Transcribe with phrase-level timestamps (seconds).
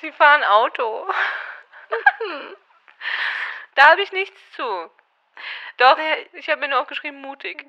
[0.00, 1.06] Sie fahren Auto.
[3.74, 4.62] da habe ich nichts zu.
[5.76, 5.98] Doch,
[6.32, 7.66] ich habe mir nur aufgeschrieben, mutig.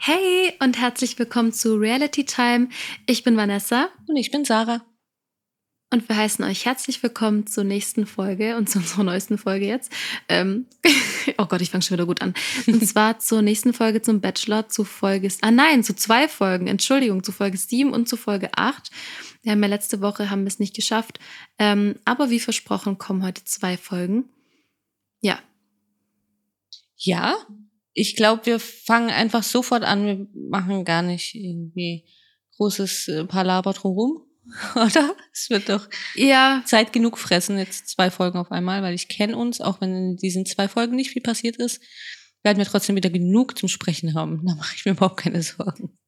[0.00, 2.70] Hey und herzlich willkommen zu Reality Time.
[3.06, 3.90] Ich bin Vanessa.
[4.08, 4.87] Und ich bin Sarah.
[5.90, 9.90] Und wir heißen euch herzlich willkommen zur nächsten Folge und zu unserer neuesten Folge jetzt.
[10.28, 10.66] Ähm,
[11.38, 12.34] oh Gott, ich fange schon wieder gut an.
[12.66, 17.24] Und zwar zur nächsten Folge zum Bachelor, zu Folge, ah nein, zu zwei Folgen, Entschuldigung,
[17.24, 18.90] zu Folge 7 und zu Folge 8.
[19.42, 21.20] Wir haben ja letzte Woche, haben wir es nicht geschafft.
[21.58, 24.28] Ähm, aber wie versprochen kommen heute zwei Folgen.
[25.22, 25.38] Ja.
[26.96, 27.34] Ja,
[27.94, 30.04] ich glaube, wir fangen einfach sofort an.
[30.04, 32.04] Wir machen gar nicht irgendwie
[32.58, 34.27] großes äh, Palaber drumherum.
[34.74, 35.14] Oder?
[35.32, 36.62] Es wird doch ja.
[36.64, 40.16] Zeit genug fressen, jetzt zwei Folgen auf einmal, weil ich kenne uns, auch wenn in
[40.16, 41.82] diesen zwei Folgen nicht viel passiert ist,
[42.42, 44.46] werden wir trotzdem wieder genug zum Sprechen haben.
[44.46, 45.98] Da mache ich mir überhaupt keine Sorgen.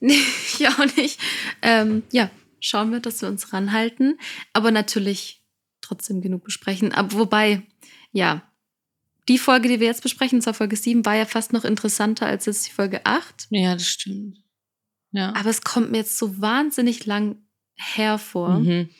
[0.00, 0.18] Nee,
[0.58, 1.20] ich auch nicht.
[1.62, 4.18] Ähm, ja, schauen wir, dass wir uns ranhalten,
[4.52, 5.42] aber natürlich
[5.80, 6.92] trotzdem genug besprechen.
[6.92, 7.62] Aber wobei,
[8.12, 8.50] ja,
[9.28, 12.46] die Folge, die wir jetzt besprechen, zwar Folge 7, war ja fast noch interessanter als
[12.46, 13.48] jetzt die Folge 8.
[13.50, 14.38] Ja, das stimmt.
[15.10, 15.34] Ja.
[15.34, 17.45] Aber es kommt mir jetzt so wahnsinnig lang
[17.76, 18.58] hervor.
[18.60, 18.90] Mhm.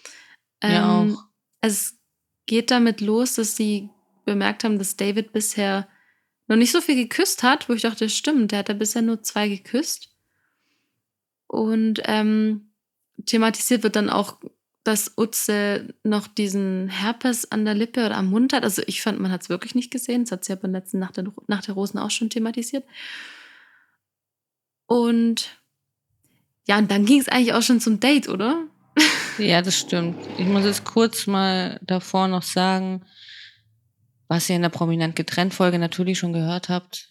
[0.63, 1.25] Ja, Ähm, auch.
[1.61, 1.99] Es
[2.47, 3.91] geht damit los, dass sie
[4.25, 5.89] bemerkt haben, dass David bisher
[6.49, 9.23] noch nicht so viel geküsst hat, wo ich dachte, stimmt, der hat ja bisher nur
[9.23, 10.15] zwei geküsst.
[11.49, 12.73] Und ähm,
[13.25, 14.39] thematisiert wird dann auch,
[14.85, 18.63] dass Utze noch diesen Herpes an der Lippe oder am Mund hat.
[18.63, 20.25] Also ich fand, man hat es wirklich nicht gesehen.
[20.25, 22.85] Das hat sie ja beim letzten Nacht der, Nacht der Rosen auch schon thematisiert.
[24.87, 25.61] Und
[26.67, 28.67] ja, und dann ging es eigentlich auch schon zum Date, oder?
[29.39, 30.17] Ja, das stimmt.
[30.39, 33.05] Ich muss jetzt kurz mal davor noch sagen,
[34.29, 37.09] was ihr in der Prominent getrennt Folge natürlich schon gehört habt.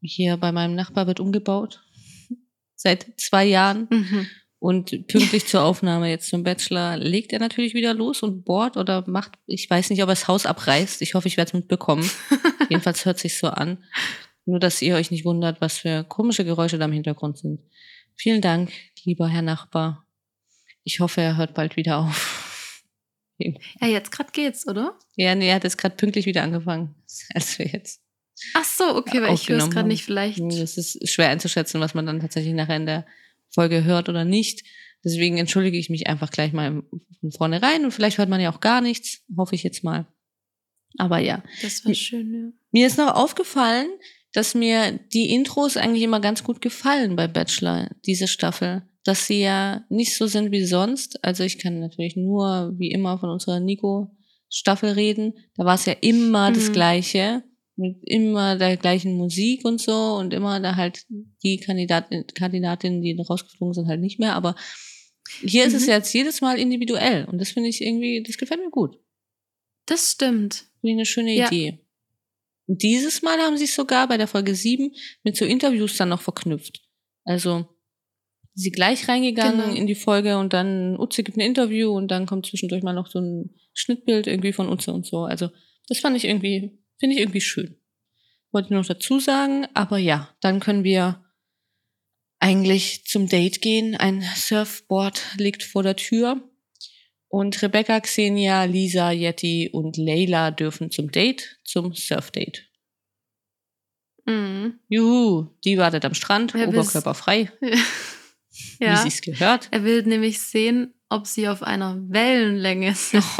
[0.00, 1.82] Hier bei meinem Nachbar wird umgebaut.
[2.74, 3.88] Seit zwei Jahren.
[3.90, 4.26] Mhm.
[4.58, 9.04] Und pünktlich zur Aufnahme jetzt zum Bachelor legt er natürlich wieder los und bohrt oder
[9.06, 11.02] macht, ich weiß nicht, ob er das Haus abreißt.
[11.02, 12.08] Ich hoffe, ich werde es mitbekommen.
[12.70, 13.84] Jedenfalls hört sich so an.
[14.46, 17.60] Nur, dass ihr euch nicht wundert, was für komische Geräusche da im Hintergrund sind.
[18.16, 18.72] Vielen Dank,
[19.04, 20.06] lieber Herr Nachbar.
[20.84, 22.82] Ich hoffe, er hört bald wieder auf.
[23.38, 24.98] Ja, jetzt gerade geht's, oder?
[25.16, 26.94] Ja, nee, er hat jetzt gerade pünktlich wieder angefangen,
[27.34, 28.00] als wir jetzt.
[28.54, 30.04] Ach so, okay, weil ich höre es gerade nicht.
[30.04, 30.40] Vielleicht.
[30.40, 33.06] Es ist schwer einzuschätzen, was man dann tatsächlich nachher in der
[33.50, 34.64] Folge hört oder nicht.
[35.04, 36.82] Deswegen entschuldige ich mich einfach gleich mal
[37.20, 40.06] von vornherein und vielleicht hört man ja auch gar nichts, hoffe ich jetzt mal.
[40.98, 42.52] Aber ja, Das war schön, ja.
[42.72, 43.88] mir ist noch aufgefallen,
[44.36, 48.82] dass mir die Intros eigentlich immer ganz gut gefallen bei Bachelor, diese Staffel.
[49.04, 51.24] Dass sie ja nicht so sind wie sonst.
[51.24, 55.34] Also ich kann natürlich nur wie immer von unserer Nico-Staffel reden.
[55.56, 56.72] Da war es ja immer das Mhm.
[56.72, 57.44] Gleiche.
[57.78, 61.04] Mit immer der gleichen Musik und so und immer da halt
[61.42, 64.34] die Kandidatin, Kandidatinnen, die rausgeflogen sind, halt nicht mehr.
[64.34, 64.54] Aber
[65.42, 65.92] hier ist es Mhm.
[65.92, 68.96] jetzt jedes Mal individuell und das finde ich irgendwie, das gefällt mir gut.
[69.84, 70.64] Das stimmt.
[70.82, 71.48] Ich eine schöne Ja.
[71.48, 71.78] Idee.
[72.66, 76.08] Und dieses Mal haben sie es sogar bei der Folge 7 mit so Interviews dann
[76.08, 76.82] noch verknüpft.
[77.24, 77.66] Also
[78.54, 79.74] sie gleich reingegangen Genau.
[79.76, 83.08] in die Folge und dann Utze gibt ein Interview und dann kommt zwischendurch mal noch
[83.08, 85.24] so ein Schnittbild irgendwie von Utze und so.
[85.24, 85.50] Also
[85.88, 87.76] das fand ich irgendwie, finde ich irgendwie schön.
[88.52, 91.22] Wollte ich noch dazu sagen, aber ja, dann können wir
[92.38, 93.96] eigentlich zum Date gehen.
[93.96, 96.42] Ein Surfboard liegt vor der Tür.
[97.36, 102.62] Und Rebecca, Xenia, Lisa, Yeti und Leila dürfen zum Date, zum Surfdate.
[104.24, 104.80] Mhm.
[104.88, 108.96] Juhu, die wartet am Strand, will's- Oberkörper frei, wie Ja.
[108.96, 109.68] sie's gehört.
[109.70, 113.22] Er will nämlich sehen, ob sie auf einer Wellenlänge sind.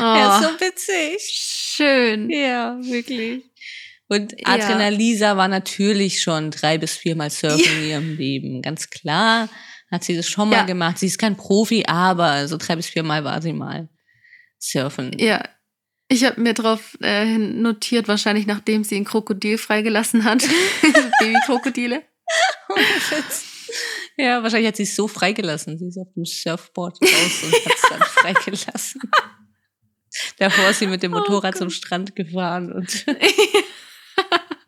[0.00, 1.22] Er ist Oh, so witzig.
[1.30, 2.28] schön.
[2.30, 3.44] Ja, wirklich.
[4.08, 4.54] Und Ja.
[4.54, 8.62] Adriana Lisa war natürlich schon drei bis viermal surfen in ihrem Leben.
[8.62, 9.48] Ganz klar
[9.90, 10.62] hat sie das schon mal Ja.
[10.64, 10.98] gemacht.
[10.98, 13.88] Sie ist kein Profi, aber so drei bis viermal war sie mal
[14.58, 15.16] surfen.
[15.18, 15.42] Ja.
[16.08, 20.44] Ich habe mir drauf äh, notiert, wahrscheinlich nachdem sie ein Krokodil freigelassen hat.
[21.20, 22.02] Babykrokodile.
[24.16, 25.78] Ja, wahrscheinlich hat sie es so freigelassen.
[25.78, 29.00] Sie ist auf dem Surfboard raus und hat es dann freigelassen.
[30.38, 31.58] Davor ist sie mit dem Oh Motorrad Gott.
[31.58, 33.04] zum Strand gefahren und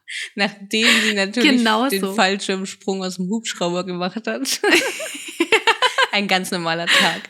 [0.34, 2.14] nachdem sie natürlich Genau den so.
[2.14, 4.60] Fallschirmsprung aus dem Hubschrauber gemacht hat.
[6.12, 7.22] ein ganz normaler Tag.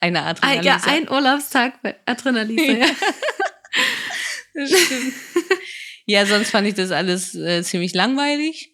[0.00, 0.62] Eine Ein, Adrenalin.
[0.64, 2.80] ja, ein Urlaubstag bei Adrenalin.
[2.80, 2.86] Ja.
[4.56, 5.12] Das stimmt.
[6.06, 8.72] ja, sonst fand ich das alles äh, ziemlich langweilig.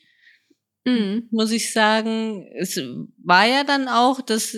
[0.85, 1.29] Mhm.
[1.31, 2.47] muss ich sagen.
[2.59, 2.79] Es
[3.25, 4.55] war ja dann auch, dass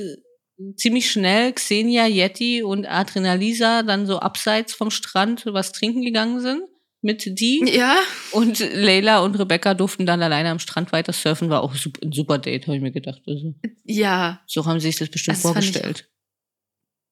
[0.75, 6.63] ziemlich schnell Xenia, Yeti und Adrenalisa dann so abseits vom Strand was trinken gegangen sind
[7.03, 7.63] mit die.
[7.73, 7.97] Ja.
[8.31, 11.51] Und Leila und Rebecca durften dann alleine am Strand weiter surfen.
[11.51, 13.21] War auch ein super Date, habe ich mir gedacht.
[13.27, 13.55] Also,
[13.85, 14.41] Ja.
[14.47, 16.09] so haben sie sich das bestimmt Das fand ich vorgestellt.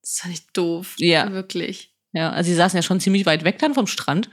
[0.02, 0.94] Das fand ich doof.
[0.98, 1.30] Ja.
[1.32, 1.92] Wirklich.
[2.12, 4.30] Ja, also sie saßen ja schon ziemlich weit weg dann vom Strand.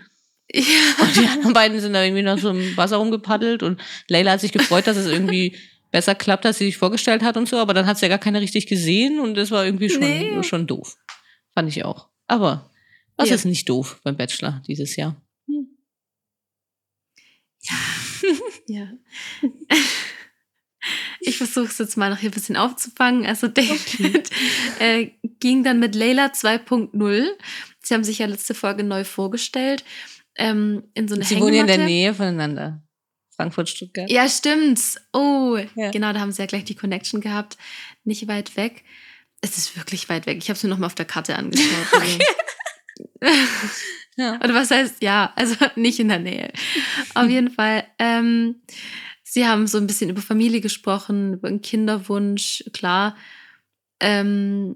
[0.54, 0.62] Ja.
[1.01, 4.39] Und die anderen beiden sind da irgendwie noch so im Wasser rumgepaddelt und Leila hat
[4.42, 5.57] sich gefreut, dass es irgendwie
[5.92, 8.18] besser klappt, als sie sich vorgestellt hat und so, aber dann hat sie ja gar
[8.18, 10.42] keine richtig gesehen und das war irgendwie schon, Nee.
[10.44, 10.95] schon doof.
[11.54, 12.07] Fand ich auch.
[12.27, 12.71] Aber
[13.18, 13.36] was Ja.
[13.36, 15.21] ist nicht doof beim Bachelor dieses Jahr?
[18.68, 18.88] Ja.
[21.19, 23.25] Ich versuche es jetzt mal noch hier ein bisschen aufzufangen.
[23.25, 24.30] Also David
[24.80, 25.10] äh,
[25.40, 27.28] ging dann mit Layla 2.0.
[27.84, 29.84] Sie haben sich ja letzte Folge neu vorgestellt.
[30.38, 31.92] Ähm, in so eine Sie wohnen ja in der Hängematte.
[31.94, 32.84] Nähe voneinander.
[33.36, 34.10] Frankfurt, Stuttgart.
[34.10, 34.80] Ja, stimmt.
[35.12, 35.92] Oh, Ja.
[35.92, 37.58] genau, da haben sie ja gleich die Connection gehabt.
[38.06, 38.86] Nicht weit weg.
[39.42, 40.38] Es ist wirklich weit weg.
[40.38, 41.68] Ich habe es mir nochmal auf der Karte angeschaut.
[41.92, 42.19] Also-
[44.18, 44.36] Ja.
[44.44, 46.52] Oder was heißt, ja, also nicht in der Nähe.
[47.14, 47.86] Auf jeden Fall.
[48.00, 48.62] Ähm,
[49.24, 53.16] sie haben so ein bisschen über Familie gesprochen, über einen Kinderwunsch, klar.
[54.00, 54.75] Ähm,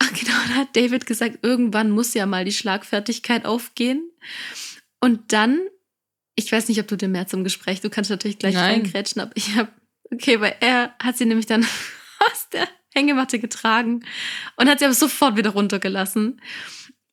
[0.14, 4.10] genau, da hat David gesagt, irgendwann muss ja mal die Schlagfertigkeit aufgehen.
[5.00, 5.60] Und dann,
[6.36, 8.80] ich weiß nicht, ob du dir mehr zum Gespräch, du kannst natürlich gleich Nein.
[8.80, 9.70] reingrätschen, aber ich habe,
[10.12, 11.62] okay, weil er hat sie nämlich dann
[12.32, 14.04] aus der Hängematte getragen
[14.56, 16.40] und hat sie aber sofort wieder runtergelassen.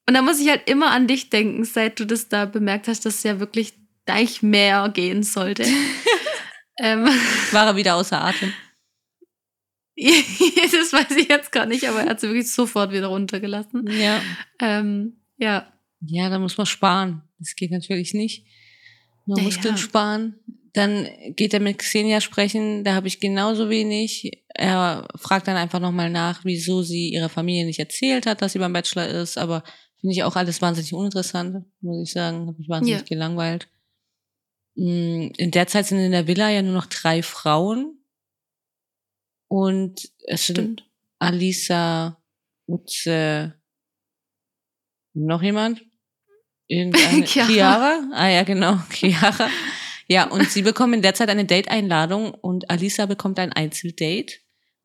[0.07, 3.05] Und da muss ich halt immer an dich denken, seit du das da bemerkt hast,
[3.05, 3.73] dass es ja wirklich
[4.05, 5.63] gleich mehr gehen sollte.
[6.79, 7.05] ähm,
[7.51, 8.53] War er wieder außer Atem?
[9.97, 13.89] das weiß ich jetzt gar nicht, aber er hat sie wirklich sofort wieder runtergelassen.
[13.91, 14.21] Ja.
[14.61, 17.23] Ähm, ja, Ja, da muss man sparen.
[17.39, 18.45] Das geht natürlich nicht.
[19.25, 19.81] Man Ja, Muskeln ja.
[19.81, 20.35] sparen.
[20.73, 24.43] Dann geht er mit Xenia sprechen, da habe ich genauso wenig.
[24.49, 28.59] Er fragt dann einfach nochmal nach, wieso sie ihrer Familie nicht erzählt hat, dass sie
[28.59, 29.63] beim Bachelor ist, aber
[29.99, 32.47] finde ich auch alles wahnsinnig uninteressant, muss ich sagen.
[32.47, 33.05] Habe mich wahnsinnig Ja.
[33.07, 33.67] gelangweilt.
[34.75, 37.99] Mm, In der Zeit sind in der Villa ja nur noch drei Frauen.
[39.49, 40.89] Und es sind stimmt.
[41.19, 42.21] Alisa,
[42.67, 43.55] Utze,
[45.13, 45.83] noch jemand?
[46.67, 47.47] Irgendeine, Chiara.
[47.47, 48.09] Chiara.
[48.13, 49.49] Ah ja, genau, Chiara.
[50.09, 54.35] Ja, und sie bekommen in der Zeit eine Date-Einladung und Alisa bekommt ein Einzeldate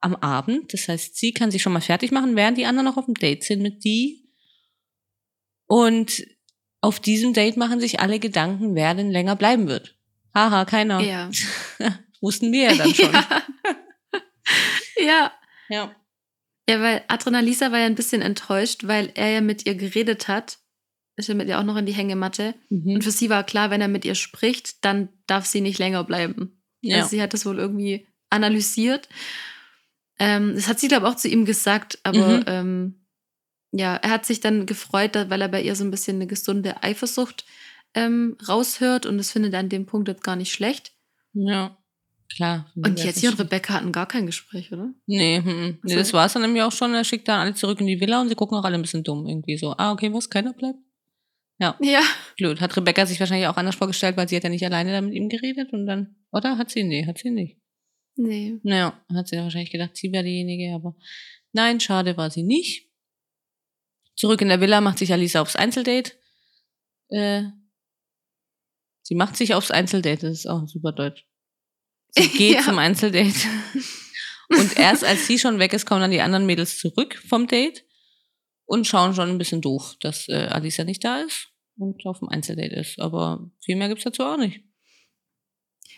[0.01, 0.73] am Abend.
[0.73, 3.15] Das heißt, sie kann sich schon mal fertig machen, während die anderen noch auf dem
[3.15, 4.22] Date sind mit die.
[5.73, 6.27] Und
[6.83, 9.97] auf diesem Date machen sich alle Gedanken, wer denn länger bleiben wird.
[10.35, 11.01] Haha, keiner.
[11.01, 11.31] Ja.
[12.21, 13.11] Wussten wir ja dann schon.
[14.99, 15.03] ja.
[15.07, 15.33] ja.
[15.71, 15.97] ja.
[16.69, 20.59] Ja, weil Adrenalisa war ja ein bisschen enttäuscht, weil er ja mit ihr geredet hat.
[21.17, 22.55] Ist ja mit ihr auch noch in die Hängematte.
[22.69, 22.97] Mhm.
[22.97, 26.05] Und für sie war klar, wenn er mit ihr spricht, dann darf sie nicht länger
[26.05, 26.63] bleiben.
[26.83, 26.99] Ja.
[26.99, 29.09] Also sie hat das wohl irgendwie analysiert.
[30.19, 32.45] Ähm, das hat sie, glaube ich, auch zu ihm gesagt, aber Mhm.
[32.47, 33.02] ähm,
[33.73, 36.83] ja, er hat sich dann gefreut, weil er bei ihr so ein bisschen eine gesunde
[36.83, 37.45] Eifersucht
[37.95, 40.93] ähm, raushört und das findet er an dem Punkt jetzt gar nicht schlecht.
[41.33, 41.77] Ja,
[42.35, 42.71] klar.
[42.77, 43.39] Und Ja, jetzt hier und.
[43.41, 44.93] Rebecca hatten gar kein Gespräch, oder?
[45.07, 45.99] Nee, hm, nee So.
[45.99, 46.95] das war's dann nämlich auch schon.
[46.95, 49.03] Er schickt dann alle zurück in die Villa und sie gucken auch alle ein bisschen
[49.05, 49.75] dumm irgendwie so.
[49.77, 50.29] Ah, okay, was?
[50.31, 50.79] Keiner bleibt?
[51.59, 51.77] Ja.
[52.37, 52.61] Blöd.
[52.61, 55.15] Hat Rebecca sich wahrscheinlich auch anders vorgestellt, weil sie hat ja nicht alleine da mit
[55.15, 56.59] ihm geredet und dann, oder?
[56.59, 56.83] Hat sie?
[56.83, 57.57] Nee, hat sie nicht.
[58.17, 58.59] Nee.
[58.65, 60.97] Naja, hat sie dann wahrscheinlich gedacht, sie wäre diejenige, aber
[61.53, 62.91] nein, schade war sie nicht.
[64.17, 66.13] Zurück in der Villa macht sich Alisa aufs Einzeldate.
[67.09, 67.45] Äh,
[69.03, 71.27] sie macht sich aufs Einzeldate, das ist auch super deutsch.
[72.11, 72.63] Sie geht Ja.
[72.63, 73.49] zum Einzeldate.
[74.51, 77.87] Und erst als sie schon weg ist, kommen dann die anderen Mädels zurück vom Date
[78.67, 82.29] und schauen schon ein bisschen doof, dass äh, Alisa nicht da ist und auf dem
[82.29, 82.99] Einzeldate ist.
[83.01, 84.63] Aber viel mehr gibt's dazu auch nicht.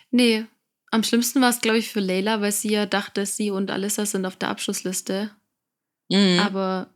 [0.09, 0.45] Nee.
[0.91, 4.05] Am schlimmsten war es, glaube ich, für Leila, weil sie ja dachte, sie und Alissa
[4.05, 5.31] sind auf der Abschlussliste.
[6.09, 6.39] Mhm.
[6.39, 6.94] Aber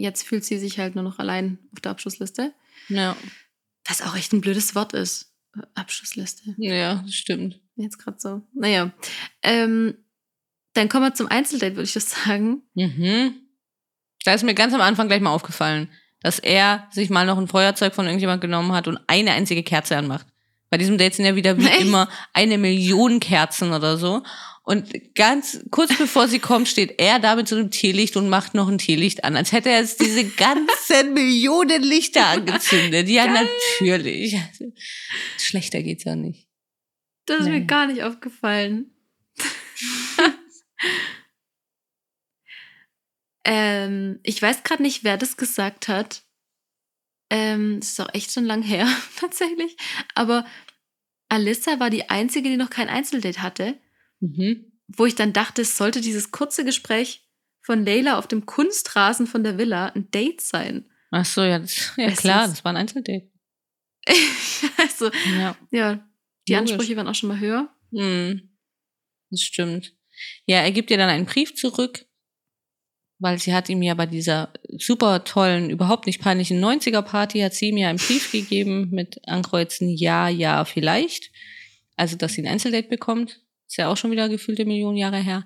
[0.00, 2.52] jetzt fühlt sie sich halt nur noch allein auf der Abschlussliste.
[2.88, 3.16] ja.
[3.88, 5.32] Was auch echt ein blödes Wort ist.
[5.74, 6.54] Abschlussliste.
[6.58, 7.58] ja, das stimmt.
[7.74, 8.42] Jetzt gerade so.
[8.54, 8.92] Naja.
[9.42, 9.94] Ähm,
[10.74, 12.62] dann kommen wir zum Einzeldate, würde ich das sagen.
[12.74, 13.34] Mhm.
[14.24, 15.88] Da ist mir ganz am Anfang gleich mal aufgefallen,
[16.22, 19.96] dass er sich mal noch ein Feuerzeug von irgendjemand genommen hat und eine einzige Kerze
[19.96, 20.26] anmacht.
[20.68, 21.80] Bei diesem Date sind ja wieder wie Echt?
[21.80, 24.22] immer eine Million Kerzen oder so.
[24.70, 28.54] Und ganz kurz bevor sie kommt, steht er da mit so einem Teelicht und macht
[28.54, 33.08] noch ein Teelicht an, als hätte er jetzt diese ganzen Millionen Lichter angezündet.
[33.08, 33.48] Ja, Geil.
[33.80, 34.36] natürlich.
[35.38, 36.46] Schlechter geht's ja nicht.
[37.26, 37.64] Das ist mir Nee.
[37.66, 38.94] gar nicht aufgefallen.
[43.44, 46.22] ähm, ich weiß gerade nicht, wer das gesagt hat.
[47.28, 48.86] Ähm, das ist auch echt schon lang her,
[49.18, 49.76] tatsächlich.
[50.14, 50.46] Aber
[51.28, 53.76] Alissa war die Einzige, die noch kein Einzeldate hatte,
[54.20, 54.72] Mhm.
[54.88, 57.26] wo ich dann dachte, es sollte dieses kurze Gespräch
[57.62, 60.90] von Layla auf dem Kunstrasen von der Villa ein Date sein.
[61.10, 63.30] Ach so, ja, das, ja klar, das war ein Einzeldate.
[64.78, 65.56] also, Ja.
[65.70, 66.08] ja,
[66.48, 66.72] die Logisch.
[66.72, 67.68] Ansprüche waren auch schon mal höher.
[67.92, 68.48] Hm.
[69.30, 69.94] Das stimmt.
[70.46, 72.06] Ja, er gibt ihr dann einen Brief zurück,
[73.18, 77.68] weil sie hat ihm ja bei dieser super tollen, überhaupt nicht peinlichen 90er-Party hat sie
[77.68, 81.30] ihm ja einen Brief gegeben mit Ankreuzen Ja, ja, vielleicht.
[81.96, 83.40] Also, dass sie ein Einzeldate bekommt.
[83.70, 85.44] Ist ja auch schon wieder gefühlte Millionen Jahre her.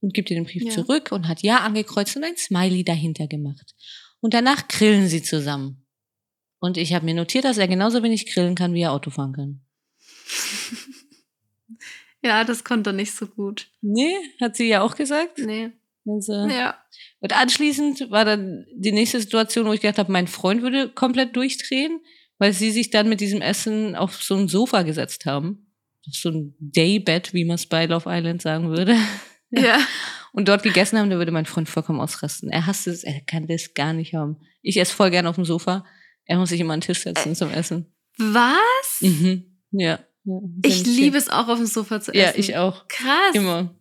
[0.00, 0.70] Und gibt ihr den Brief Ja.
[0.70, 3.74] zurück und hat Ja angekreuzt und ein Smiley dahinter gemacht.
[4.20, 5.86] Und danach grillen sie zusammen.
[6.58, 9.32] Und ich habe mir notiert, dass er genauso wenig grillen kann, wie er Auto fahren
[9.34, 9.60] kann.
[12.22, 13.68] Ja, das konnte er nicht so gut.
[13.82, 15.38] Nee, hat sie ja auch gesagt.
[15.38, 15.70] Nee.
[16.06, 16.76] Also, Ja.
[17.20, 21.36] Und anschließend war dann die nächste Situation, wo ich gedacht habe, mein Freund würde komplett
[21.36, 22.00] durchdrehen,
[22.38, 25.65] weil sie sich dann mit diesem Essen auf so ein Sofa gesetzt haben.
[26.10, 28.96] So ein Daybed, wie man es bei Love Island sagen würde.
[29.50, 29.78] Ja.
[30.32, 32.50] Und dort gegessen haben, da würde mein Freund vollkommen ausrasten.
[32.50, 34.38] Er hasst es, er kann das gar nicht haben.
[34.60, 35.86] Ich esse voll gern auf dem Sofa.
[36.24, 37.86] Er muss sich immer an den Tisch setzen zum Essen.
[38.18, 39.00] Was?
[39.00, 39.60] Mhm.
[39.70, 40.00] Ja.
[40.24, 42.34] ja Ich liebe es auch auf dem Sofa zu essen.
[42.34, 42.88] Ja, ich auch.
[42.88, 43.34] Krass.
[43.34, 43.74] Immer.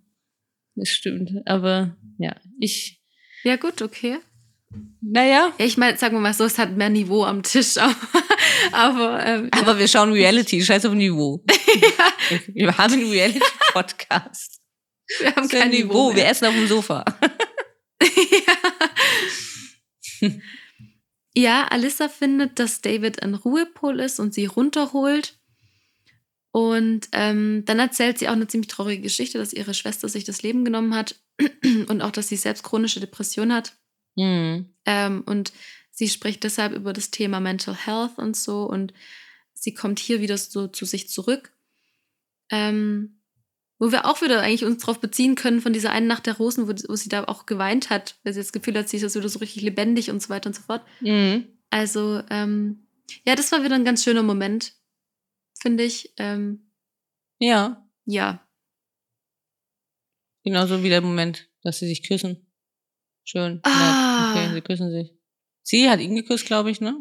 [0.75, 1.31] Das stimmt.
[1.45, 3.01] Aber ja, ich,
[3.43, 4.19] Ja, gut, okay.
[5.01, 7.95] Naja, Ja, ich meine, sagen wir mal so, es hat mehr Niveau am Tisch, aber,
[8.71, 11.43] aber ähm, Aber wir schauen Reality, scheiß auf Niveau.
[12.47, 14.59] Wir haben einen Reality-Podcast.
[15.19, 15.85] wir haben kein ein Niveau.
[15.85, 16.31] Niveau, wir mehr.
[16.31, 17.05] essen auf dem Sofa.
[21.37, 25.37] Ja, Alyssa findet, dass David ein Ruhepol ist und sie runterholt.
[26.51, 30.41] Und ähm, dann erzählt sie auch eine ziemlich traurige Geschichte, dass ihre Schwester sich das
[30.41, 31.19] Leben genommen hat
[31.89, 33.75] und auch, dass sie selbst chronische Depression hat.
[34.17, 34.73] Hm.
[34.85, 35.53] Ähm, und
[35.91, 38.63] sie spricht deshalb über das Thema Mental Health und so.
[38.63, 38.93] Und
[39.53, 41.51] sie kommt hier wieder so zu sich zurück.
[42.49, 43.21] Ähm,
[43.77, 46.67] wo wir auch wieder eigentlich uns drauf beziehen können von dieser einen Nacht der Rosen,
[46.67, 49.15] wo, wo sie da auch geweint hat, weil sie das Gefühl hat, sie ist jetzt
[49.15, 50.81] wieder so richtig lebendig und so weiter und so fort.
[50.99, 51.45] Hm.
[51.71, 52.87] Also, ähm,
[53.25, 54.73] ja, das war wieder ein ganz schöner Moment,
[55.59, 56.13] finde ich.
[56.17, 56.71] Ähm,
[57.39, 58.45] Ja, ja,
[60.45, 62.45] genauso wie der Moment, dass sie sich küssen.
[63.25, 63.59] Schön.
[63.63, 63.94] Ah.
[64.55, 65.11] Sie küssen sich.
[65.63, 66.95] Sie hat ihn geküsst, glaube ich, ne?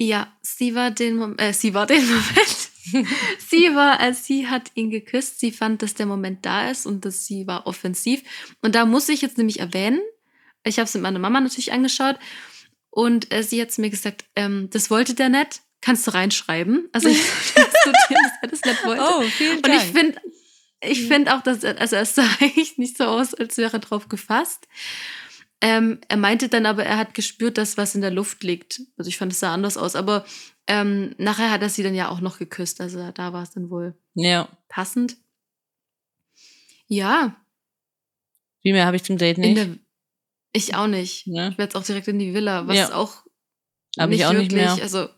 [0.00, 3.08] ja, sie war den Moment, äh, sie war den Moment.
[3.38, 7.04] sie war, als sie hat ihn geküsst, sie fand, dass der Moment da ist und
[7.04, 8.22] dass sie war offensiv.
[8.62, 10.00] Und da muss ich jetzt nämlich erwähnen,
[10.64, 12.16] ich habe es mit meiner Mama natürlich angeschaut
[12.90, 16.88] und äh, sie hat mir gesagt, ähm, das wollte der nicht, kannst du reinschreiben.
[16.92, 17.20] Also ich
[17.54, 17.72] dass
[18.50, 19.02] das nicht wollte.
[19.02, 19.82] Oh, vielen Und Dank.
[19.82, 20.20] ich finde
[20.80, 21.08] ich Mhm.
[21.08, 24.08] find auch, dass er, also es sah eigentlich nicht so aus, als wäre er drauf
[24.08, 24.68] gefasst.
[25.60, 28.80] Ähm, er meinte dann aber, er hat gespürt, dass was in der Luft liegt.
[28.96, 29.96] Also ich fand, es sah anders aus.
[29.96, 30.24] Aber
[30.66, 32.80] ähm, nachher hat er sie dann ja auch noch geküsst.
[32.80, 34.48] Also da war es dann wohl ja.
[34.68, 35.16] passend.
[36.86, 37.36] Ja,
[38.62, 39.56] Wie mehr habe ich zum Date nicht.
[39.56, 39.76] der,
[40.52, 41.26] ich auch nicht.
[41.26, 41.48] Ne?
[41.50, 42.94] Ich werde jetzt auch direkt in die Villa, was Ja.
[42.94, 43.24] auch
[43.98, 44.72] Hab ich auch nicht mehr.
[44.72, 45.08] also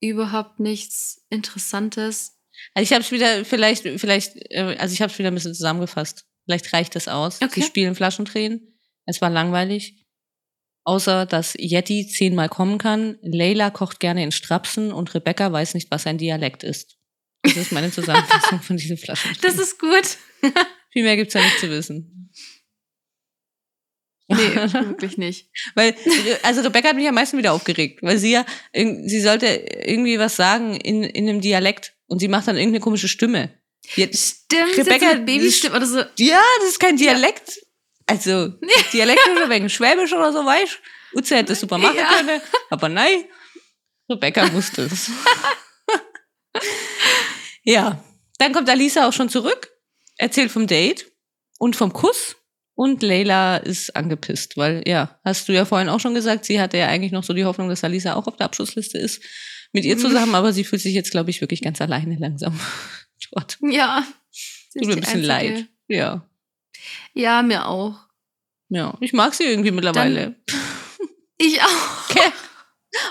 [0.00, 2.38] überhaupt nichts Interessantes.
[2.74, 5.54] Also ich habe es wieder, vielleicht, vielleicht, äh, also ich habe es wieder ein bisschen
[5.54, 6.26] zusammengefasst.
[6.44, 7.42] Vielleicht reicht das aus.
[7.42, 7.60] Okay.
[7.60, 8.77] Sie spielen Flaschentränen.
[9.08, 10.04] Es war langweilig.
[10.84, 13.18] Außer, dass Yeti zehnmal kommen kann.
[13.22, 16.98] Leila kocht gerne in Strapsen und Rebecca weiß nicht, was ein Dialekt ist.
[17.42, 19.40] Das ist meine Zusammenfassung von diesen Flaschentränen.
[19.42, 20.18] Das ist gut.
[20.92, 22.30] Viel mehr gibt's da nicht zu wissen.
[24.28, 25.50] Nee, wirklich nicht.
[25.74, 25.94] Weil,
[26.42, 30.36] also Rebecca hat mich am meisten wieder aufgeregt, weil sie ja, sie sollte irgendwie was
[30.36, 33.54] sagen in, in einem Dialekt und sie macht dann irgendeine komische Stimme.
[33.96, 35.98] Jetzt, Stimmt, Rebecca, Babystimme oder so.
[36.18, 37.58] Ja, das ist kein Dialekt.
[38.08, 38.48] Also,
[38.92, 40.78] Dialekt oder wegen Schwäbisch oder so, weißt
[41.12, 41.18] du?
[41.18, 42.06] Utze hätte es super machen Ja.
[42.16, 43.24] können, aber nein,
[44.10, 45.10] Rebecca wusste es.
[47.64, 48.02] ja,
[48.38, 49.70] dann kommt Alisa auch schon zurück,
[50.16, 51.10] erzählt vom Date
[51.58, 52.36] und vom Kuss
[52.74, 56.78] und Leila ist angepisst, weil, ja, hast du ja vorhin auch schon gesagt, sie hatte
[56.78, 59.22] ja eigentlich noch so die Hoffnung, dass Alisa auch auf der Abschlussliste ist
[59.72, 60.00] mit ihr Mhm.
[60.00, 62.58] zusammen, aber sie fühlt sich jetzt, glaube ich, wirklich ganz alleine langsam
[63.32, 63.58] dort.
[63.62, 64.06] Ja.
[64.72, 65.66] Tut mir ein bisschen leid.
[65.88, 66.24] Ja.
[67.14, 67.96] Ja, mir auch.
[68.68, 70.34] Ja, ich mag sie irgendwie mittlerweile.
[71.40, 72.10] Ich auch.
[72.10, 72.32] Okay.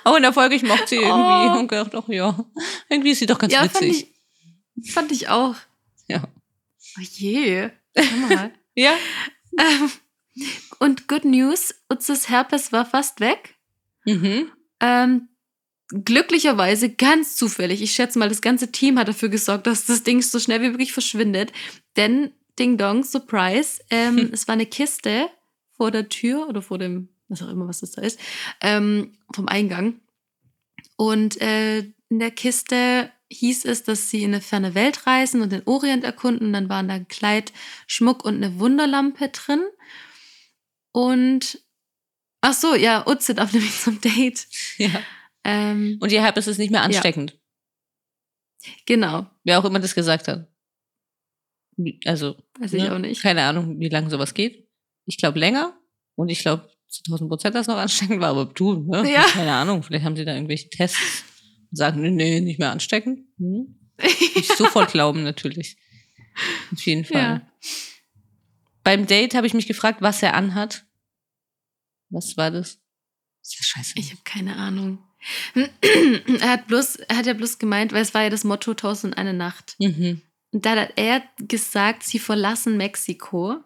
[0.03, 1.59] Auch in der Folge, ich mochte sie irgendwie Oh.
[1.59, 2.37] und gedacht, ach ja,
[2.89, 4.11] irgendwie ist sie doch ganz Ja, fand witzig.
[4.83, 5.55] ich, fand ich auch.
[6.09, 6.23] Ja.
[6.97, 7.69] Oh je.
[8.27, 8.51] Mal.
[8.75, 8.93] Ja,
[9.57, 9.91] ähm,
[10.79, 13.55] und Good News, Utzes Herpes war fast weg.
[14.05, 14.51] mhm.
[14.81, 15.29] Ähm,
[15.89, 20.21] glücklicherweise ganz zufällig, ich schätze mal, das ganze Team hat dafür gesorgt, dass das Ding
[20.21, 21.53] so schnell wie möglich verschwindet.
[21.95, 24.29] Denn Ding Dong, Surprise, ähm, Hm.
[24.33, 25.29] es war eine Kiste
[25.75, 28.19] vor der Tür oder vor dem, was auch immer, was das da ist,
[28.61, 29.99] ähm, vom Eingang.
[30.95, 35.51] Und äh, in der Kiste hieß es, dass sie in eine ferne Welt reisen und
[35.51, 36.47] den Orient erkunden.
[36.47, 37.51] Und dann waren da ein Kleid,
[37.85, 39.61] Schmuck und eine Wunderlampe drin.
[40.93, 41.59] Und
[42.41, 44.47] ach so, ja, Utze darf nämlich zum Date.
[44.77, 44.89] Ja.
[45.43, 47.37] Ähm, Und ihr Herpes ist nicht mehr ansteckend.
[48.85, 50.47] genau, Wer auch immer das gesagt hat.
[52.05, 52.93] Also, weiß ich ne?
[52.93, 53.21] auch nicht.
[53.21, 54.67] keine Ahnung, wie lange sowas geht.
[55.05, 55.77] Ich glaube länger.
[56.15, 58.29] Und ich glaube zu 1000 Prozent, dass noch ansteckend war.
[58.29, 59.09] Aber du, ne?
[59.11, 59.23] Ja.
[59.23, 59.83] Keine Ahnung.
[59.83, 61.23] Vielleicht haben sie da irgendwelche Tests
[61.69, 63.33] und sagen, nee, nee, nicht mehr anstecken.
[63.37, 63.75] Hm?
[64.35, 65.77] Ich sofort glauben, natürlich.
[66.71, 67.21] Auf jeden Fall.
[67.21, 67.51] Ja.
[68.83, 70.85] Beim Date habe ich mich gefragt, was er anhat.
[72.09, 72.79] Was war das?
[73.41, 73.93] Ist ja scheiße.
[73.95, 74.99] Ich habe keine Ahnung.
[75.53, 79.13] er hat bloß, er hat ja bloß gemeint, weil es war ja das Motto Tausend
[79.13, 79.75] und eine Nacht.
[79.79, 80.21] mhm.
[80.57, 83.57] Und da hat er gesagt, sie verlassen Mexiko.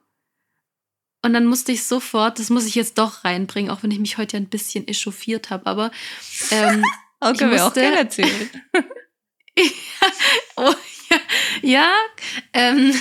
[1.23, 4.17] Und dann musste ich sofort, das muss ich jetzt doch reinbringen, auch wenn ich mich
[4.17, 5.91] heute ja ein bisschen echauffiert habe, aber
[6.51, 6.83] ähm,
[7.21, 8.49] Oh, Ich können wir auch gerne erzählen.
[10.57, 10.73] oh,
[11.09, 11.17] ja,
[11.61, 11.87] ja
[12.51, 12.93] ähm,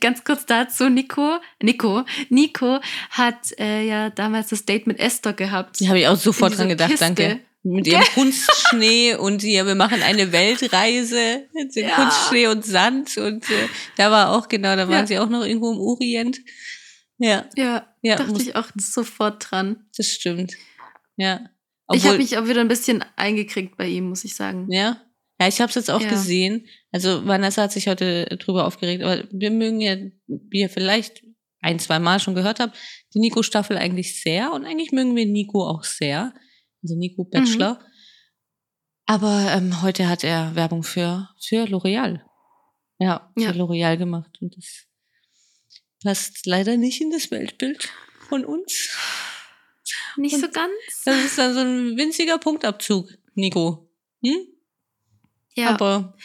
[0.00, 5.78] ganz kurz dazu, Nico, Nico, Nico hat äh, ja damals das Date mit Esther gehabt.
[5.78, 7.04] Da habe ich auch sofort dran gedacht, Kiste.
[7.04, 7.40] danke.
[7.62, 11.46] Mit ihrem Kunstschnee und hier, wir machen eine Weltreise.
[11.52, 11.94] Mit dem Ja.
[11.96, 13.16] Kunstschnee und Sand.
[13.18, 15.06] Und äh, da war auch, genau, da waren Ja.
[15.06, 16.38] sie auch noch irgendwo im Orient.
[17.18, 19.84] Ja, Ja, ja, dachte muss, ich auch sofort dran.
[19.96, 20.54] das stimmt.
[21.16, 21.40] Ja.
[21.92, 24.68] ich habe mich auch wieder ein bisschen eingekriegt bei ihm, muss ich sagen.
[24.72, 25.02] Ja.
[25.38, 26.08] Ja, ich habe es jetzt auch Ja.
[26.08, 26.66] gesehen.
[26.92, 31.22] Also Vanessa hat sich heute drüber aufgeregt, aber wir mögen ja, wie ihr vielleicht
[31.60, 32.76] ein, zwei Mal schon gehört habt,
[33.14, 36.32] die Nico-Staffel eigentlich sehr und eigentlich mögen wir Nico auch sehr.
[36.82, 37.80] Also Nico Bachelor.
[39.06, 42.20] Aber ähm, heute hat er Werbung für, für L'Oreal.
[42.98, 43.50] Ja, für Ja.
[43.50, 44.38] L'Oreal gemacht.
[44.40, 44.86] Und das
[46.02, 47.90] passt leider nicht in das Weltbild
[48.28, 48.96] von uns.
[50.16, 50.72] Nicht Und- so ganz.
[51.04, 53.90] Das ist dann so ein winziger Punktabzug, Nico.
[54.24, 54.46] Hm?
[55.54, 56.16] Ja, Aber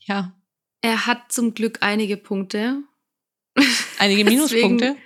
[0.00, 0.36] ja,
[0.80, 2.82] er hat zum Glück einige Punkte.
[3.98, 4.96] einige Deswegen- Minuspunkte.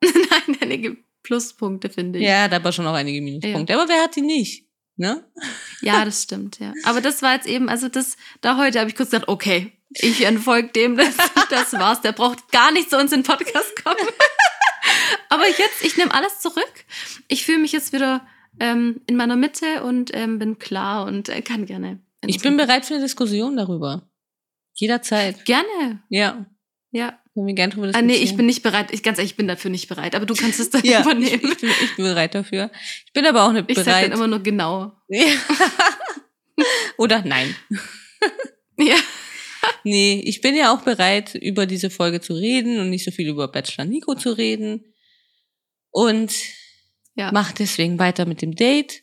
[0.02, 0.96] Nein, einige
[1.28, 2.24] Pluspunkte, finde ich.
[2.24, 3.74] Ja, hat aber schon auch einige Minuspunkte.
[3.74, 4.66] Aber wer hat die nicht?
[4.96, 5.22] Ne?
[5.82, 6.72] Ja, das stimmt, ja.
[6.84, 10.24] Aber das war jetzt eben, also das, da heute habe ich kurz gedacht, okay, ich
[10.24, 11.14] entfolge dem, das,
[11.50, 12.00] das war's.
[12.00, 14.08] Der braucht gar nicht zu uns in den Podcast kommen.
[15.28, 16.72] Aber jetzt, ich nehme alles zurück.
[17.28, 18.26] Ich fühle mich jetzt wieder
[18.58, 22.00] ähm, in meiner Mitte und ähm, bin klar und äh, kann gerne.
[22.26, 24.08] Ich bin bereit für eine Diskussion darüber.
[24.74, 25.44] Jederzeit.
[25.44, 26.46] Gerne, Ja.
[26.90, 27.18] ja.
[27.38, 28.92] Können wir gerne drüber Ah, nee, ich bin nicht bereit.
[28.92, 30.16] Ich, ganz ehrlich, ich bin dafür nicht bereit.
[30.16, 31.52] Aber du kannst es dann ja, ich, übernehmen.
[31.52, 32.72] ich, bin, ich bin bereit dafür.
[33.06, 34.04] Ich bin aber auch nicht Ich sag bereit.
[34.06, 34.92] dann immer nur genau.
[36.98, 37.54] Oder nein.
[38.80, 38.94] Ja.
[39.82, 43.26] Nee, ich bin ja auch bereit, über diese Folge zu reden und nicht so viel
[43.28, 44.94] über Bachelor Nico zu reden.
[45.90, 46.32] Und
[47.16, 47.30] Ja.
[47.32, 49.02] mach deswegen weiter mit dem Date.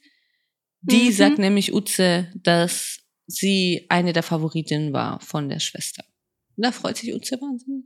[0.82, 1.12] Die Mhm.
[1.12, 6.06] sagt nämlich Utze, dass sie eine der Favoritinnen war von der Schwester.
[6.56, 7.84] Und da freut sich Utze wahnsinnig.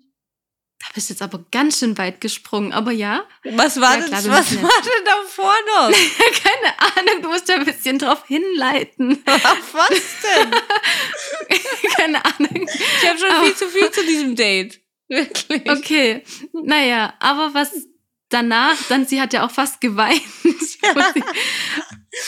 [0.82, 2.72] Da bist du jetzt aber ganz schön weit gesprungen.
[2.72, 5.92] Aber ja, Was war Ja, klar, denn, was war denn davor noch?
[6.44, 9.22] keine Ahnung, du musst ja ein bisschen drauf hinleiten.
[9.26, 10.52] was denn?
[11.96, 12.68] keine Ahnung.
[13.02, 14.80] Ich habe schon Aber- viel zu viel zu diesem Date.
[15.10, 15.70] Wirklich.
[15.70, 17.72] Okay, naja, aber was
[18.30, 21.24] danach, dann sie hat ja auch fast geweint, wo, sie,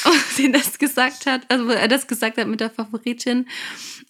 [0.03, 3.47] wo sie das gesagt hat, also wo er das gesagt hat mit der Favoritin.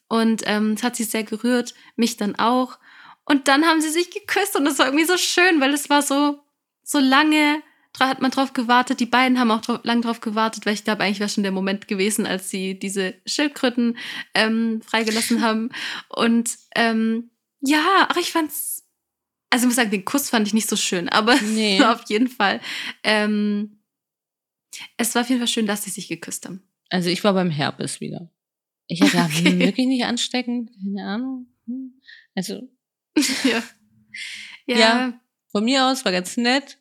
[0.08, 2.80] Und ähm, es hat sie sehr gerührt, mich dann auch.
[3.32, 6.02] Und dann haben sie sich geküsst und das war irgendwie so schön, weil es war
[6.02, 6.41] so,
[6.84, 7.63] so lange,
[7.98, 9.00] hat man drauf gewartet.
[9.00, 11.54] Die beiden haben auch drauf, lang drauf gewartet, weil ich glaube, eigentlich wäre schon der
[11.54, 13.98] Moment gewesen, als sie diese Schildkröten
[14.34, 15.70] ähm, freigelassen haben.
[16.10, 18.86] Und ähm, ja, ach, ich fand's.
[19.50, 21.82] Also ich muss sagen, den Kuss fand ich nicht so schön, aber Nee.
[21.84, 22.60] auf jeden Fall.
[23.02, 23.80] Ähm,
[24.98, 26.63] es war auf jeden Fall schön, dass sie sich geküsst haben.
[26.89, 28.30] Also ich war beim Herpes wieder.
[28.88, 29.58] Ich hatte Okay.
[29.58, 31.48] wirklich nicht ansteckend, keine Ahnung.
[31.65, 31.94] Hm.
[32.36, 32.67] Also
[33.43, 33.63] ja.
[34.65, 34.78] Ja.
[34.78, 35.19] Ja.
[35.52, 36.78] von mir aus war ganz nett.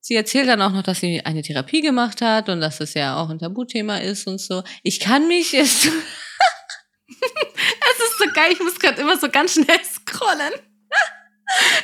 [0.00, 3.16] Sie erzählt dann auch noch, dass sie eine Therapie gemacht hat und dass das ja
[3.16, 4.62] auch ein Tabuthema ist und so.
[4.82, 5.88] Ich kann mich es
[7.08, 10.52] Es ist so geil, ich muss gerade immer so ganz schnell scrollen.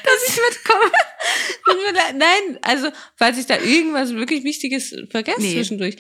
[0.05, 0.91] dass ich mitkomme.
[2.15, 5.53] Nein, also falls ich da irgendwas wirklich Wichtiges vergesse Nee.
[5.55, 5.97] zwischendurch,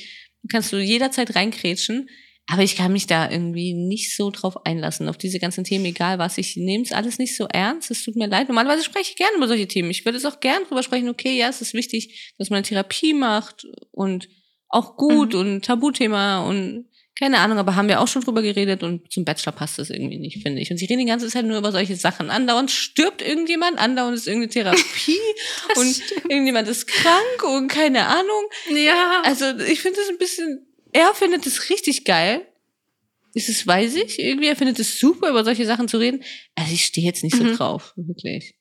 [0.50, 2.08] kannst du jederzeit reinkrätschen.
[2.50, 6.18] Aber ich kann mich da irgendwie nicht so drauf einlassen, auf diese ganzen Themen, egal
[6.18, 6.38] was.
[6.38, 7.90] Ich nehme es alles nicht so ernst.
[7.90, 8.48] Es tut mir leid.
[8.48, 9.90] Normalerweise spreche ich gerne über solche Themen.
[9.90, 11.08] Ich würde es auch gerne drüber sprechen.
[11.08, 14.28] Okay, ja, es ist wichtig, dass man eine Therapie macht und
[14.68, 15.40] auch gut Mhm.
[15.40, 16.86] und Tabuthema und
[17.18, 20.18] keine Ahnung, aber haben wir auch schon drüber geredet und zum Bachelor passt das irgendwie
[20.18, 20.70] nicht, finde ich.
[20.70, 22.30] Und sie reden die ganze Zeit nur über solche Sachen.
[22.30, 25.18] Andauernd stirbt irgendjemand, andauernd ist irgendeine Therapie
[25.76, 26.30] und stimmt.
[26.30, 28.44] irgendjemand ist krank und keine Ahnung.
[28.74, 29.22] Ja.
[29.24, 32.46] Also ich finde es ein bisschen, er findet es richtig geil.
[33.34, 36.22] Ist es, weiß ich, irgendwie, er findet es super, über solche Sachen zu reden.
[36.54, 37.56] Also ich stehe jetzt nicht so Mhm.
[37.56, 38.56] drauf, wirklich.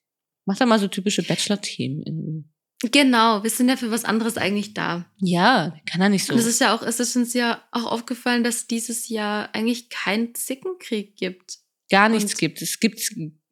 [0.45, 2.51] Mach da mal so typische Bachelor-Themen.
[2.91, 5.05] Genau, wir sind ja für was anderes eigentlich da.
[5.19, 6.33] Ja, kann er nicht so.
[6.33, 9.89] Und es ist ja auch, es ist uns ja auch aufgefallen, dass dieses Jahr eigentlich
[9.89, 11.59] keinen Zickenkrieg gibt.
[11.91, 12.61] gar nichts und- gibt.
[12.61, 13.01] Es gibt,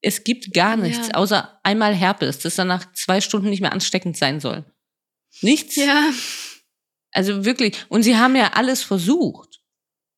[0.02, 1.16] es gibt gar nichts, Ja.
[1.16, 4.64] außer einmal Herpes, das dann nach zwei Stunden nicht mehr ansteckend sein soll.
[5.42, 5.76] Nichts.
[5.76, 6.10] Ja.
[7.12, 7.76] Also wirklich.
[7.90, 9.60] Und sie haben ja alles versucht.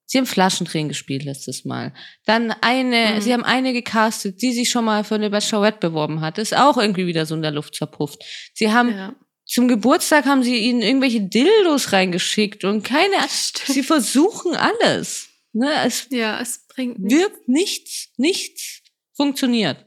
[0.05, 1.93] Sie haben Flaschendrehen gespielt letztes Mal.
[2.25, 3.21] Dann eine, Mhm.
[3.21, 6.37] sie haben eine gecastet, die sich schon mal für eine Bachelorette beworben hat.
[6.37, 8.21] Ist auch irgendwie wieder so in der Luft zerpufft.
[8.53, 9.15] Sie haben, ja.
[9.45, 13.67] zum Geburtstag haben sie ihnen irgendwelche Dildos reingeschickt und keine, Stimmt.
[13.73, 15.29] sie versuchen alles.
[15.53, 17.17] Ne, es Ja, es bringt nichts.
[17.19, 18.81] wirkt nichts, nichts
[19.15, 19.85] funktioniert.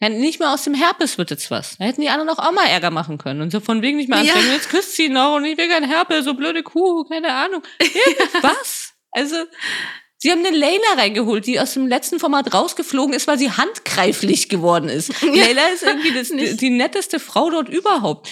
[0.00, 1.76] Ja, nicht mal aus dem Herpes wird jetzt was.
[1.78, 3.40] Da hätten die anderen auch, auch mal Ärger machen können.
[3.40, 4.32] Und so von wegen nicht mehr Ja.
[4.32, 4.52] anstrengen.
[4.54, 7.62] Jetzt küsst sie ihn noch und ich will kein Herpes, so blöde Kuh, keine Ahnung.
[7.80, 8.92] Irgendwas.
[9.12, 9.36] Also,
[10.18, 14.50] sie haben eine Leila reingeholt, die aus dem letzten Format rausgeflogen ist, weil sie handgreiflich
[14.50, 15.22] geworden ist.
[15.22, 18.28] Leila ist irgendwie das, die, die netteste Frau dort überhaupt.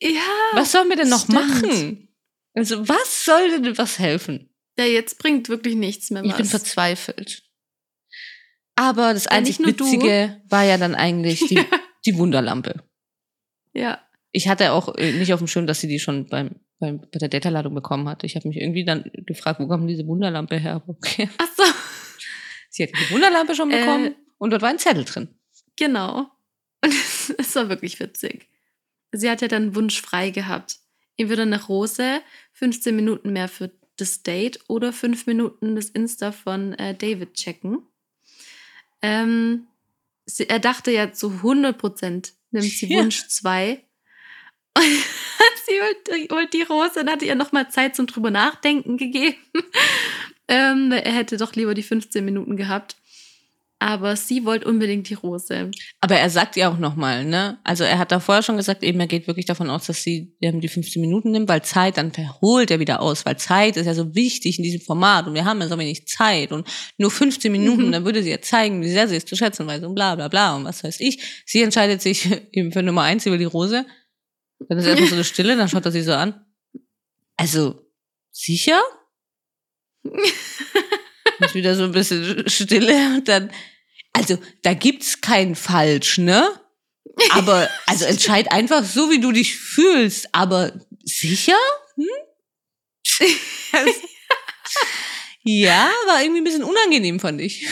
[0.00, 0.20] Ja.
[0.54, 1.62] Was sollen wir denn noch stimmt.
[1.62, 2.08] machen?
[2.54, 4.50] Also, was soll denn was helfen?
[4.78, 6.36] Ja, jetzt bringt wirklich nichts mehr Ich was.
[6.38, 7.42] bin verzweifelt.
[8.76, 9.84] Aber das Ja, einzig nur du.
[9.84, 11.58] Witzige war ja dann eigentlich die,
[12.06, 12.82] die Wunderlampe.
[13.72, 14.00] ja.
[14.36, 17.20] Ich hatte auch äh, nicht auf dem Schirm, dass sie die schon beim, beim, bei
[17.20, 18.26] der Data-Ladung bekommen hatte.
[18.26, 20.82] Ich habe mich irgendwie dann gefragt, wo kommt diese Wunderlampe her?
[20.88, 21.28] Okay.
[21.38, 21.62] Ach so.
[22.68, 23.78] Sie hatte die Wunderlampe schon Äh.
[23.78, 25.28] bekommen und dort war ein Zettel drin.
[25.76, 26.26] Genau.
[26.82, 26.92] Und
[27.38, 28.48] es, war wirklich witzig.
[29.12, 30.78] Sie hat ja dann Wunsch frei gehabt.
[31.16, 32.20] Würde eine Rose
[32.54, 37.86] 15 Minuten mehr für das Date oder 5 Minuten das Insta von äh, David checken.
[39.04, 39.66] Ähm,
[40.24, 43.00] sie, er dachte ja zu 100 Prozent nimmt sie Ja.
[43.02, 43.84] Wunsch 2.
[44.78, 49.36] sie holt, holt die Rose und hatte ihr nochmal Zeit zum drüber nachdenken gegeben.
[50.48, 52.96] ähm, er hätte doch lieber die 15 Minuten gehabt.
[53.86, 55.70] Aber sie wollte unbedingt die Rose.
[56.00, 57.58] Aber er sagt ja auch nochmal, ne?
[57.64, 60.34] Also er hat da vorher schon gesagt, eben er geht wirklich davon aus, dass sie
[60.40, 63.84] ähm, die 15 Minuten nimmt, weil Zeit, dann verholt er wieder aus, weil Zeit ist
[63.84, 66.66] ja so wichtig in diesem Format und wir haben ja so wenig Zeit und
[66.96, 67.92] nur 15 Minuten, Mhm.
[67.92, 70.28] dann würde sie ja zeigen, wie sehr sie es zu schätzen weiß und bla bla
[70.28, 71.42] bla und was weiß ich.
[71.44, 73.84] Sie entscheidet sich eben für Nummer eins, sie will die Rose.
[74.66, 76.42] Dann ist erstmal so eine Stille, dann schaut er sie so an.
[77.36, 77.82] Also,
[78.30, 78.80] sicher?
[81.40, 83.50] Ist wieder so ein bisschen Stille und dann,
[84.14, 86.48] also da gibt's kein Falsch, ne?
[87.30, 90.72] Aber, also entscheid einfach so, wie du dich fühlst, aber
[91.04, 91.58] sicher?
[91.96, 92.08] Hm?
[95.42, 97.68] ja, war irgendwie ein bisschen unangenehm, fand ich.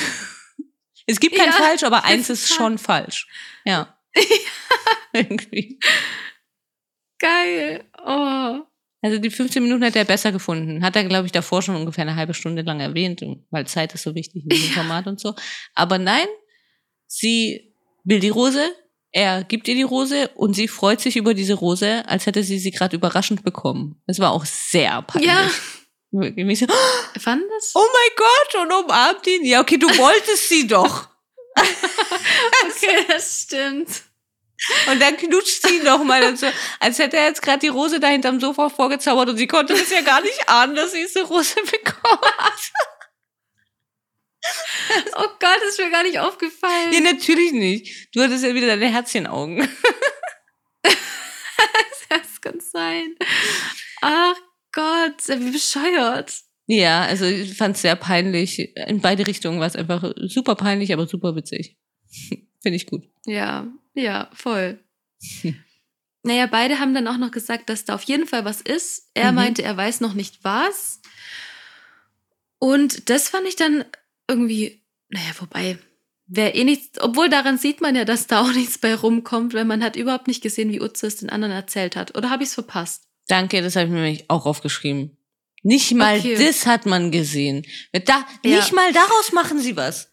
[1.06, 3.26] Es gibt kein Ja, Falsch, aber eins ist ist schon falsch.
[3.64, 3.98] Ja.
[5.12, 5.80] irgendwie.
[7.18, 7.84] Geil.
[8.04, 8.60] Oh.
[9.02, 10.84] Also die 15 Minuten hätte er besser gefunden.
[10.84, 14.04] Hat er, glaube ich, davor schon ungefähr eine halbe Stunde lang erwähnt, weil Zeit ist
[14.04, 14.74] so wichtig in diesem Ja.
[14.74, 15.34] Format und so.
[15.74, 16.26] Aber nein,
[17.08, 18.64] sie will die Rose,
[19.10, 22.58] er gibt ihr die Rose und sie freut sich über diese Rose, als hätte sie
[22.58, 24.00] sie gerade überraschend bekommen.
[24.06, 25.30] Das war auch sehr peinlich.
[25.30, 25.50] Ja.
[26.12, 26.66] Mich so,
[27.18, 27.72] Fand das?
[27.74, 29.44] oh mein Gott, und umarmt ihn.
[29.44, 31.08] Ja, okay, du wolltest sie doch.
[31.56, 34.02] okay, das stimmt.
[34.90, 36.46] Und dann knutscht sie ihn noch mal und so,
[36.78, 39.90] als hätte er jetzt gerade die Rose da hinterm Sofa vorgezaubert und sie konnte das
[39.90, 42.72] ja gar nicht ahnen, dass sie diese Rose bekommt.
[45.16, 46.92] Oh Gott, ist mir gar nicht aufgefallen.
[46.92, 48.14] Ja, natürlich nicht.
[48.14, 49.68] Du hattest ja wieder deine Herzchenaugen.
[52.08, 53.16] das kann sein.
[54.00, 54.36] Ach
[54.72, 56.32] Gott, wie bescheuert.
[56.66, 58.76] Ja, also ich fand es sehr peinlich.
[58.76, 61.76] In beide Richtungen war es einfach super peinlich, aber super witzig.
[62.62, 63.02] Finde ich gut.
[63.26, 64.78] Ja, ja, voll.
[66.24, 69.08] Naja, beide haben dann auch noch gesagt, dass da auf jeden Fall was ist.
[69.12, 69.34] Er Mhm.
[69.36, 71.00] meinte, er weiß noch nicht was.
[72.60, 73.84] Und das fand ich dann
[74.28, 75.78] irgendwie, naja, wobei,
[76.28, 79.64] wäre eh nichts, obwohl daran sieht man ja, dass da auch nichts bei rumkommt, weil
[79.64, 82.16] man hat überhaupt nicht gesehen, wie Utze es den anderen erzählt hat.
[82.16, 83.08] Oder habe ich es verpasst?
[83.26, 85.16] Danke, das habe ich mir nämlich auch aufgeschrieben.
[85.64, 86.36] Nicht mal Okay.
[86.36, 87.66] das hat man gesehen.
[87.92, 88.58] Da, Ja.
[88.58, 90.11] Nicht mal daraus machen sie was.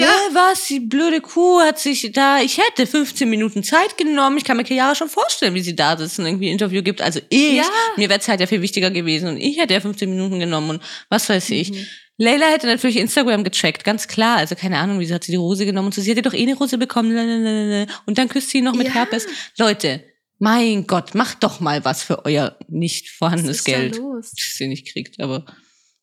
[0.00, 0.08] Ja.
[0.32, 0.64] was?
[0.66, 4.38] Die blöde Kuh hat sich da, ich hätte 15 Minuten Zeit genommen.
[4.38, 7.02] Ich kann mir Chiara schon vorstellen, wie sie da sitzen, irgendwie ein Interview gibt.
[7.02, 7.64] Also ich, Ja.
[7.96, 10.82] mir wäre Zeit ja viel wichtiger gewesen und ich hätte ja 15 Minuten genommen und
[11.10, 11.72] was weiß ich.
[11.72, 11.86] Mhm.
[12.18, 14.36] Leila hätte natürlich Instagram gecheckt, ganz klar.
[14.38, 16.42] Also keine Ahnung, wieso hat sie die Rose genommen und so, sie hätte doch eh
[16.42, 17.12] eine Rose bekommen.
[17.14, 17.86] lalalala.
[18.06, 18.94] Und dann küsst sie ihn noch mit Ja.
[18.94, 19.26] Herpes.
[19.58, 20.04] Leute,
[20.38, 23.96] mein Gott, macht doch mal was für euer nicht Was vorhandenes ist da Geld.
[23.96, 24.30] los?
[24.30, 25.44] Das ihr nicht kriegt, aber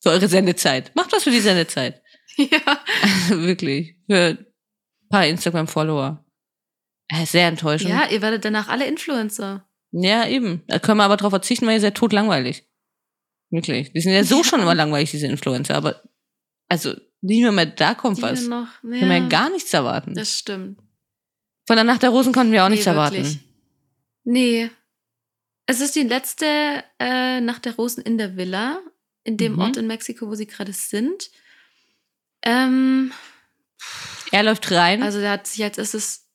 [0.02, 0.96] für eure Sendezeit.
[0.96, 2.02] Macht was für die Sendezeit.
[2.38, 2.80] Ja.
[3.30, 3.96] Wirklich.
[4.10, 4.46] Für ein
[5.10, 6.24] paar Instagram-Follower.
[7.10, 7.90] Äh, Sehr enttäuschend.
[7.90, 9.68] ja, ihr werdet danach alle Influencer.
[9.92, 10.64] Ja, eben.
[10.68, 12.64] Da können wir aber drauf verzichten, weil ihr seid tot langweilig.
[13.50, 13.92] Wirklich.
[13.94, 14.44] Die sind ja so Ja.
[14.44, 15.76] schon immer langweilig, diese Influencer.
[15.76, 16.04] Aber,
[16.70, 18.44] also, nicht mehr, mehr da kommt Die was.
[18.48, 20.14] noch, Können wir ja gar nichts erwarten.
[20.14, 20.80] Das stimmt.
[21.68, 23.16] Von der Nacht der Rosen konnten wir auch nichts Nee, erwarten.
[23.18, 23.40] wirklich.
[24.24, 24.70] Nee.
[25.66, 26.46] Es ist die letzte
[27.00, 28.80] äh, Nacht der Rosen in der Villa,
[29.24, 29.60] in dem Mhm.
[29.60, 31.30] Ort in Mexiko, wo sie gerade sind.
[32.42, 33.12] Ähm,
[34.32, 36.28] Er läuft rein, also der hat sich als erstes.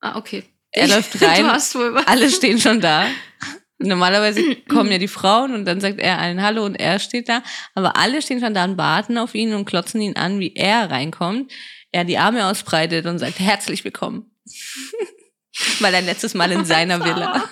[0.00, 0.44] Ah, okay.
[0.72, 2.06] er läuft rein, Du hast wohl was.
[2.06, 3.08] alle stehen schon da.
[3.78, 7.42] Normalerweise kommen ja die Frauen und dann sagt er allen Hallo und er steht da.
[7.74, 10.90] Aber alle stehen schon da und warten auf ihn und klotzen ihn an, wie er
[10.90, 11.52] reinkommt.
[11.92, 14.30] Er die Arme ausbreitet und sagt herzlich willkommen.
[15.80, 17.48] Weil er letztes Mal in seiner Villa.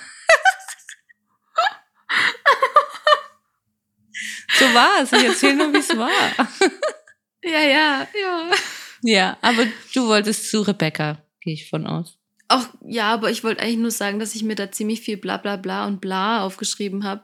[4.59, 5.12] So war es.
[5.12, 6.11] Ich erzähle nur, wie es war.
[7.45, 8.51] Ja, ja, ja.
[9.03, 12.19] Ja, aber du wolltest zu Rebecca, gehe ich von aus.
[12.49, 15.37] Auch, ja, aber ich wollte eigentlich nur sagen, dass ich mir da ziemlich viel bla
[15.37, 17.23] bla bla und bla aufgeschrieben habe.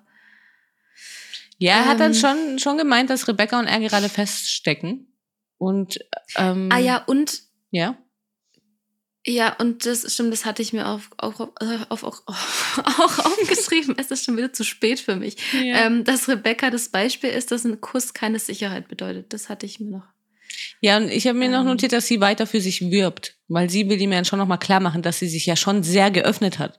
[1.59, 2.19] Ja, er hat dann Ähm.
[2.19, 5.13] schon, schon gemeint, dass Rebecca und er gerade feststecken.
[5.59, 5.99] Und
[6.37, 7.99] ähm, Ah ja, und ja.
[9.27, 12.23] Ja, und das stimmt, das hatte ich mir auch, auch, äh, auf, auch,
[13.19, 13.95] aufgeschrieben.
[13.99, 15.37] Es ist schon wieder zu spät für mich.
[15.53, 15.87] Ja.
[15.87, 19.33] Ähm, dass Rebecca das Beispiel ist, dass ein Kuss keine Sicherheit bedeutet.
[19.33, 20.05] Das hatte ich mir noch.
[20.81, 21.67] ja, und ich habe mir noch ähm.
[21.67, 24.81] notiert, dass sie weiter für sich wirbt, weil sie will ihm ja schon nochmal klar
[24.81, 26.79] machen, dass sie sich ja schon sehr geöffnet hat.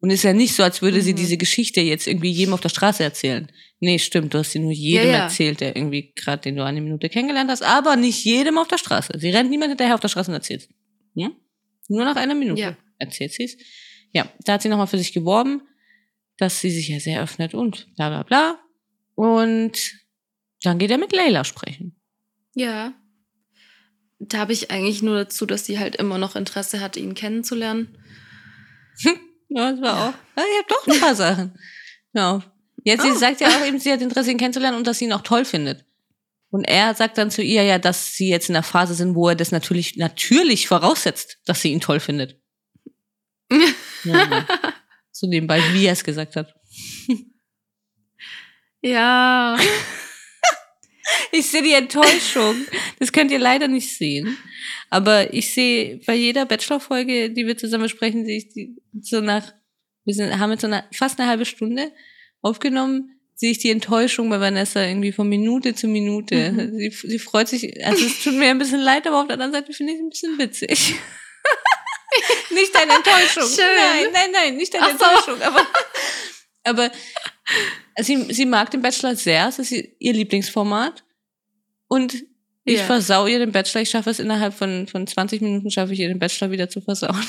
[0.00, 1.16] Und ist ja nicht so, als würde sie Mhm.
[1.16, 3.50] diese Geschichte jetzt irgendwie jedem auf der Straße erzählen.
[3.80, 5.18] Nee, stimmt, du hast sie nur jedem Ja, ja.
[5.24, 8.78] erzählt, der irgendwie gerade, den du eine Minute kennengelernt hast, aber nicht jedem auf der
[8.78, 9.12] Straße.
[9.18, 10.68] Sie rennt niemand hinterher auf der Straße und erzählt.
[11.16, 11.32] Hm?
[11.88, 12.76] Nur nach einer Minute Ja.
[12.98, 13.56] erzählt sie es.
[14.12, 15.62] Ja, da hat sie nochmal für sich geworben,
[16.38, 18.58] dass sie sich ja sehr öffnet und bla bla bla.
[19.14, 19.92] Und
[20.62, 21.96] dann geht er mit Leila sprechen.
[22.54, 22.92] Ja.
[24.18, 27.98] Da habe ich eigentlich nur dazu, dass sie halt immer noch Interesse hatte, ihn kennenzulernen.
[29.48, 30.08] Ja, das war Ja.
[30.08, 30.14] auch.
[30.38, 31.58] Ja, ich habe doch ein paar Sachen.
[32.12, 32.42] Ja.
[32.84, 33.16] Jetzt, sie Oh.
[33.16, 35.44] sagt ja auch eben, sie hat Interesse, ihn kennenzulernen und dass sie ihn auch toll
[35.44, 35.84] findet.
[36.56, 39.28] Und er sagt dann zu ihr ja, dass sie jetzt in der Phase sind, wo
[39.28, 42.40] er das natürlich, natürlich voraussetzt, dass sie ihn toll findet.
[44.04, 44.46] Ja,
[45.10, 46.54] so nebenbei, wie er es gesagt hat.
[48.80, 49.58] Ja.
[51.30, 52.56] Ich sehe die Enttäuschung.
[52.98, 54.38] Das könnt ihr leider nicht sehen.
[54.90, 59.52] Aber ich sehe bei jeder Bachelor-Folge, die wir zusammen besprechen, sehe ich die so nach,
[60.04, 61.92] wir sind, haben jetzt so eine, fast eine halbe Stunde
[62.40, 66.52] aufgenommen, sehe ich die Enttäuschung bei Vanessa irgendwie von Minute zu Minute.
[66.52, 66.78] Mhm.
[66.78, 69.52] Sie, sie freut sich, also es tut mir ein bisschen leid, aber auf der anderen
[69.52, 70.94] Seite finde ich es ein bisschen witzig.
[72.50, 73.44] nicht deine Enttäuschung.
[73.44, 73.66] Schön.
[73.76, 75.04] Nein, nein, nein, nicht deine so.
[75.04, 75.42] Enttäuschung.
[75.42, 75.66] Aber,
[76.64, 76.90] aber
[78.00, 81.04] sie, sie mag den Bachelor sehr, es ist ihr Lieblingsformat.
[81.88, 82.14] Und
[82.64, 82.84] ich Ja.
[82.84, 83.82] versau ihr den Bachelor.
[83.82, 86.80] Ich schaffe es innerhalb von, von 20 Minuten, schaffe ich ihr den Bachelor wieder zu
[86.80, 87.24] versauen.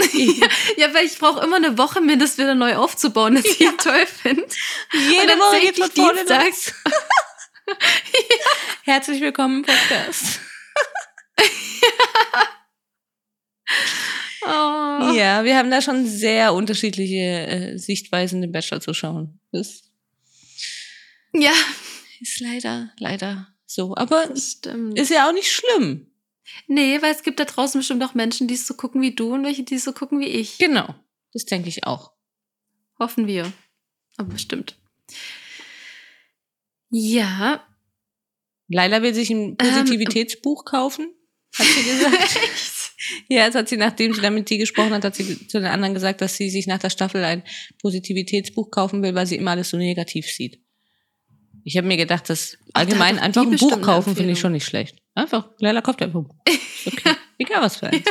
[0.00, 3.60] Ja, ja, weil ich brauche immer eine Woche, mir das wieder neu aufzubauen, dass ich
[3.60, 4.46] ihn toll finde.
[4.92, 6.72] Jede Woche geht's von vorne los.
[8.84, 10.40] Herzlich willkommen im Podcast.
[14.40, 15.12] Oh.
[15.12, 19.40] Ja, wir haben da schon sehr unterschiedliche äh, Sichtweisen, den Bachelor zu schauen.
[19.52, 19.82] Das
[21.34, 21.52] ja,
[22.20, 23.94] ist leider, leider so.
[23.94, 24.64] Aber ist
[25.10, 26.07] ja auch nicht schlimm.
[26.66, 29.34] Nee, weil es gibt da draußen bestimmt auch Menschen, die es so gucken wie du
[29.34, 30.58] und welche, die es so gucken wie ich.
[30.58, 30.94] Genau.
[31.32, 32.12] Das denke ich auch.
[32.98, 33.52] Hoffen wir.
[34.16, 34.76] Aber bestimmt.
[36.90, 37.64] Ja.
[38.68, 41.12] Laila will sich ein Positivitätsbuch kaufen,
[41.54, 42.38] hat sie gesagt.
[43.28, 45.68] Ja, jetzt hat sie, nachdem sie dann mit dir gesprochen hat, hat sie zu den
[45.68, 47.42] anderen gesagt, dass sie sich nach der Staffel ein
[47.80, 50.60] Positivitätsbuch kaufen will, weil sie immer alles so negativ sieht.
[51.64, 54.32] Ich habe mir gedacht, dass Ach, da allgemein hat doch einfach ein Buch kaufen finde
[54.32, 54.96] ich schon nicht schlecht.
[55.18, 56.20] Einfach, Leila kauft einfach
[56.86, 57.14] okay.
[57.38, 58.04] Egal was für eins.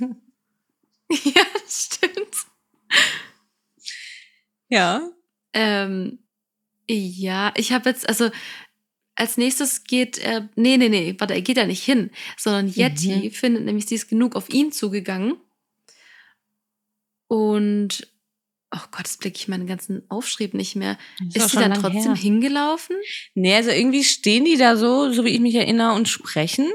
[0.00, 2.34] ja, stimmt.
[4.68, 5.08] Ja.
[5.52, 6.18] Ähm,
[6.88, 8.30] ja, ich habe jetzt, also
[9.14, 13.28] als nächstes geht er, nee, nee, nee, warte, er geht da nicht hin, sondern Yeti
[13.28, 13.30] Mhm.
[13.30, 15.36] findet nämlich, sie ist genug auf ihn zugegangen.
[17.28, 18.11] Und,
[18.74, 20.98] oh Gott, jetzt blicke ich meinen ganzen Aufschrieb nicht mehr.
[21.34, 22.16] Ist, auch sie dann trotzdem her.
[22.16, 22.96] hingelaufen?
[23.34, 26.70] Nee, also irgendwie stehen die da so, so wie ich mich erinnere, und sprechen.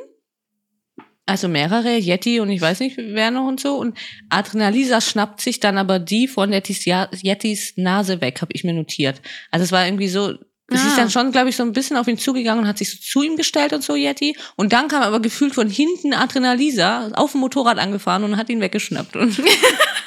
[1.26, 3.76] Also mehrere, Yeti und ich weiß nicht, wer noch und so.
[3.76, 3.98] Und
[4.30, 9.22] Adrenalisa schnappt sich dann aber die von Yetis, Yetis Nase weg, habe ich mir notiert.
[9.52, 10.38] Also es war irgendwie so, sie
[10.78, 10.88] Ah.
[10.88, 12.98] ist dann schon, glaube ich, so ein bisschen auf ihn zugegangen und hat sich so
[13.02, 14.38] zu ihm gestellt und so, Yeti.
[14.56, 18.62] Und dann kam aber gefühlt von hinten Adrenalisa auf dem Motorrad angefahren und hat ihn
[18.62, 19.18] weggeschnappt.
[19.18, 19.38] Und,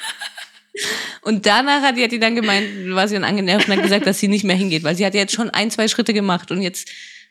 [1.21, 4.27] und danach hat Yeti dann gemeint, war sie dann angenervt und hat gesagt, dass sie
[4.27, 6.87] nicht mehr hingeht, weil sie hat jetzt schon ein, zwei Schritte gemacht und jetzt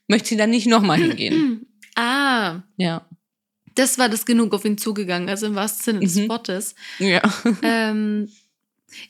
[0.09, 1.67] möchte sie dann nicht nochmal hingehen.
[1.97, 3.05] Ah, Ja.
[3.75, 6.29] das war das genug auf ihn zugegangen, also im wahrsten Sinne des Mhm.
[6.29, 6.75] Wortes.
[7.01, 7.21] Ja.
[7.63, 8.29] ähm,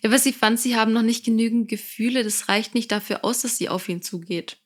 [0.03, 3.43] ja, was sie fand, sie haben noch nicht genügend Gefühle, das reicht nicht dafür aus,
[3.43, 4.57] dass sie auf ihn zugeht.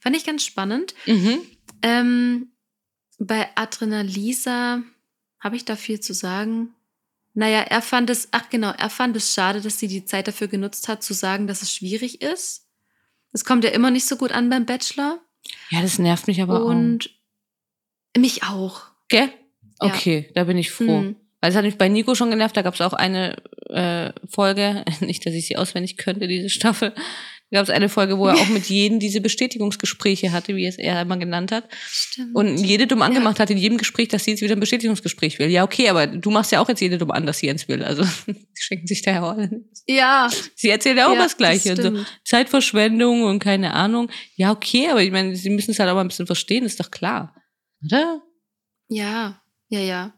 [0.00, 0.94] Fand ich ganz spannend.
[1.06, 1.38] Mhm.
[1.82, 2.48] Ähm,
[3.18, 4.82] bei Adrenalisa
[5.38, 6.74] habe ich da viel zu sagen.
[7.34, 10.48] Naja, er fand es, ach genau, er fand es schade, dass sie die Zeit dafür
[10.48, 12.66] genutzt hat, zu sagen, dass es schwierig ist.
[13.32, 15.20] Das kommt ja immer nicht so gut an beim Bachelor.
[15.70, 16.66] Ja, das nervt mich aber auch.
[16.66, 17.10] Und
[18.16, 18.82] mich auch.
[19.08, 19.30] Gell?
[19.82, 19.94] Ja.
[19.94, 21.00] Okay, da bin ich froh.
[21.00, 21.16] Mhm.
[21.40, 23.36] Weil es hat mich bei Nico schon genervt, da gab es auch eine
[23.70, 26.94] äh, Folge, nicht, dass ich sie auswendig könnte, diese Staffel.
[27.52, 31.02] Gab es eine Folge, wo er auch mit jedem diese Bestätigungsgespräche hatte, wie es er
[31.02, 31.64] immer genannt hat.
[31.82, 32.34] Stimmt.
[32.36, 35.48] Und jede dumm angemacht hat in jedem Gespräch, dass sie jetzt wieder ein Bestätigungsgespräch will.
[35.48, 37.82] Ja, okay, aber du machst ja auch jetzt jede dumm an, dass sie eins will.
[37.82, 39.64] Also sie schenken sich da ja auch alle.
[39.88, 41.74] ja, Sie erzählt ja auch Ja, das Gleiche.
[41.74, 42.20] das Und so stimmt.
[42.24, 44.10] Zeitverschwendung und keine Ahnung.
[44.36, 46.78] Ja, okay, aber ich meine, sie müssen es halt auch mal ein bisschen verstehen, ist
[46.78, 47.34] doch klar.
[47.84, 48.22] Oder?
[48.88, 50.14] ja, ja, ja.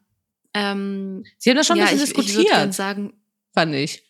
[0.55, 3.13] Ähm, Sie haben das schon ja, ein bisschen ich, ich diskutiert, gerne sagen,
[3.55, 4.03] fand ich.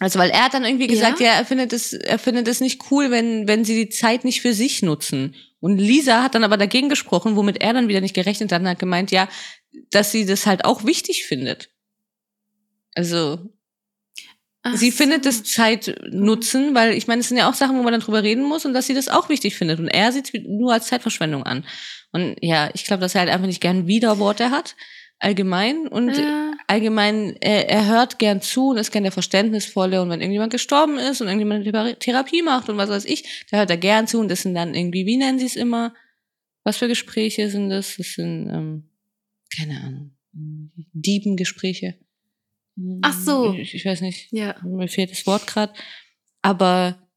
[0.00, 0.90] Also, weil er hat dann irgendwie Ja?
[0.90, 4.24] gesagt, ja, er findet es, er findet es nicht cool, wenn, wenn sie die Zeit
[4.24, 5.36] nicht für sich nutzen.
[5.60, 8.68] Und Lisa hat dann aber dagegen gesprochen, womit er dann wieder nicht gerechnet hat und
[8.68, 9.28] hat gemeint, ja,
[9.90, 11.68] dass sie das halt auch wichtig findet.
[12.94, 13.50] Also,
[14.62, 15.30] ach sie findet so.
[15.30, 18.22] das Zeit nutzen, weil ich meine, es sind ja auch Sachen, wo man dann drüber
[18.22, 19.80] reden muss und dass sie das auch wichtig findet.
[19.80, 21.66] Und er sieht es nur als Zeitverschwendung an.
[22.10, 24.76] Und ja, ich glaube, dass er halt einfach nicht gern Widerworte hat,
[25.20, 25.86] allgemein.
[25.86, 26.52] Und Ja.
[26.66, 30.02] allgemein, er, er hört gern zu und ist gern der Verständnisvolle.
[30.02, 33.46] Und wenn irgendjemand gestorben ist und irgendjemand eine Thera- Therapie macht und was weiß ich,
[33.50, 34.18] da hört er gern zu.
[34.18, 35.94] Und das sind dann irgendwie, wie nennen sie es immer?
[36.64, 37.96] Was für Gespräche sind das?
[37.96, 38.90] Das sind, ähm,
[39.56, 40.16] keine Ahnung,
[40.92, 41.98] Diebengespräche.
[43.02, 43.52] Ach so.
[43.54, 44.56] Ich, ich weiß nicht, Ja.
[44.62, 45.72] mir fehlt das Wort gerade.
[46.42, 47.08] Aber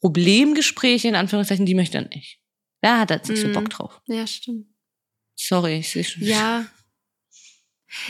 [0.00, 2.40] Problemgespräche, in Anführungszeichen, die möchte er nicht.
[2.80, 3.52] Da hat er jetzt nicht so Mhm.
[3.52, 4.00] Bock drauf.
[4.06, 4.66] Ja, stimmt.
[5.36, 6.22] Sorry, ich sehe schon.
[6.24, 6.66] Ja.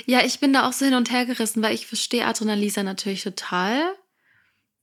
[0.07, 3.23] Ja, ich bin da auch so hin und her gerissen, weil ich verstehe Adrenalisa natürlich
[3.23, 3.95] total.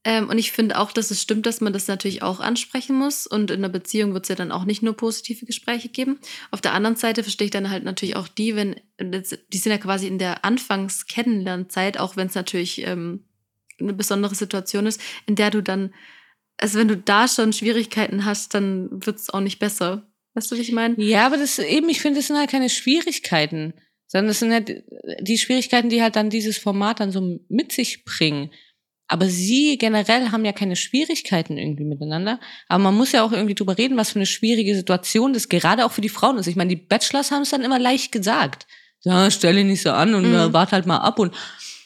[0.06, 3.28] Ähm, und ich finde auch, dass es stimmt, dass man das natürlich auch ansprechen muss.
[3.28, 6.20] Und in einer Beziehung wird es ja dann auch nicht nur positive Gespräche geben.
[6.52, 9.78] Auf der anderen Seite verstehe ich dann halt natürlich auch die, wenn, die sind ja
[9.78, 13.26] quasi in der Anfangs-Kennenlernzeit, auch wenn es natürlich ähm,
[13.80, 15.94] eine besondere Situation ist, in der du dann,
[16.58, 20.10] also wenn du da schon Schwierigkeiten hast, dann wird es auch nicht besser.
[20.34, 20.96] Weißt du, wie ich meine?
[21.02, 23.74] Ja, aber das eben, ich finde, das sind halt keine Schwierigkeiten,
[24.12, 24.84] sondern das sind halt
[25.22, 28.52] die Schwierigkeiten, die halt dann dieses Format dann so mit sich bringen.
[29.08, 32.40] Aber sie generell haben ja keine Schwierigkeiten irgendwie miteinander.
[32.68, 35.86] Aber man muss ja auch irgendwie drüber reden, was für eine schwierige Situation das gerade
[35.86, 36.46] auch für die Frauen ist.
[36.48, 38.68] Ich meine, die Bachelors haben es dann immer leicht gesagt.
[39.04, 40.36] Ja, stell dich nicht so an und Mhm.
[40.36, 41.34] äh, wart halt mal ab und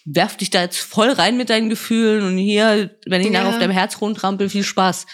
[0.06, 3.50] werf dich da jetzt voll rein mit deinen Gefühlen und hier, wenn ich nachher Ja.
[3.52, 5.06] auf deinem Herz rumtrampel, viel Spaß.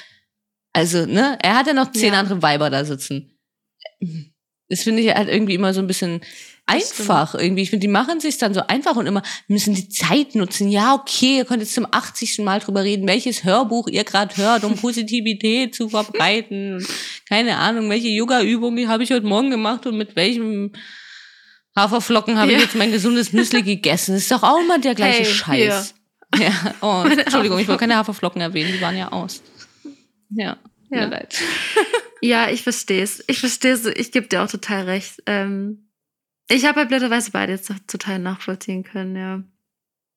[0.74, 2.20] Also, ne, er hat ja noch zehn Ja.
[2.22, 3.38] andere Weiber da sitzen.
[4.70, 6.22] Das finde ich halt irgendwie immer so ein bisschen
[6.70, 7.64] einfach irgendwie.
[7.64, 10.70] Ich finde, die machen sich dann so einfach und immer müssen die Zeit nutzen.
[10.70, 12.40] Ja, okay, ihr könnt jetzt zum 80.
[12.40, 16.76] Mal drüber reden, welches Hörbuch ihr gerade hört, um Positivität zu verbreiten.
[16.76, 16.88] Und
[17.28, 20.72] keine Ahnung, welche Yoga-Übung habe ich heute Morgen gemacht und mit welchem
[21.76, 22.64] Haferflocken habe ich Ja.
[22.64, 24.14] jetzt mein gesundes Müsli gegessen.
[24.14, 25.96] Das ist doch auch immer der gleiche Hey, Scheiß.
[26.38, 26.52] Ja,
[26.82, 29.42] oh, Meine Entschuldigung, ich wollte keine Haferflocken erwähnen, die waren ja aus.
[30.30, 30.58] Ja,
[30.90, 31.02] Ja.
[31.02, 31.36] mir leid.
[32.22, 33.24] Ja, ich verstehe es.
[33.28, 33.86] Ich verstehe es.
[33.86, 35.24] Ich gebe dir auch total recht.
[35.26, 35.89] Ähm,
[36.50, 39.44] ich habe halt blöderweise beide jetzt total nachvollziehen können, ja.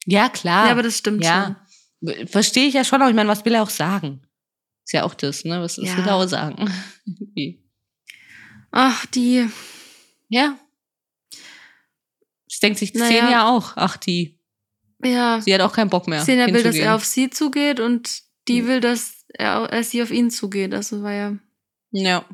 [0.06, 0.66] Ja, klar.
[0.66, 1.64] Ja, aber das stimmt ja.
[2.26, 4.22] Verstehe ich ja schon, aber ich meine, was will er auch sagen?
[4.84, 5.60] Ist ja auch das, ne?
[5.60, 5.96] Was, Ja.
[5.96, 6.56] will er auch sagen?
[7.36, 7.58] Schon.
[8.72, 9.48] Ach, die.
[10.28, 10.58] ja.
[12.48, 13.08] Das denkt sich Naja.
[13.20, 13.72] zehn ja auch.
[13.76, 14.38] Ach, die.
[15.04, 15.40] Ja.
[15.40, 16.20] Sie hat auch keinen Bock mehr.
[16.22, 18.66] Xenia will, dass er auf sie zugeht und die Hm.
[18.68, 20.74] will, dass er, er sie auf ihn zugeht.
[20.74, 21.36] Also war ja
[21.92, 22.24] Ja.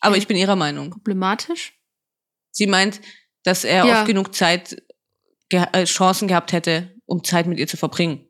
[0.00, 0.20] Aber Ja.
[0.22, 0.90] ich bin ihrer Meinung.
[0.90, 1.72] problematisch.
[2.58, 3.00] Sie meint,
[3.44, 3.98] dass er Ja.
[4.00, 4.82] oft genug Zeit,
[5.48, 8.26] ge äh, Chancen gehabt hätte, um Zeit mit ihr zu verbringen.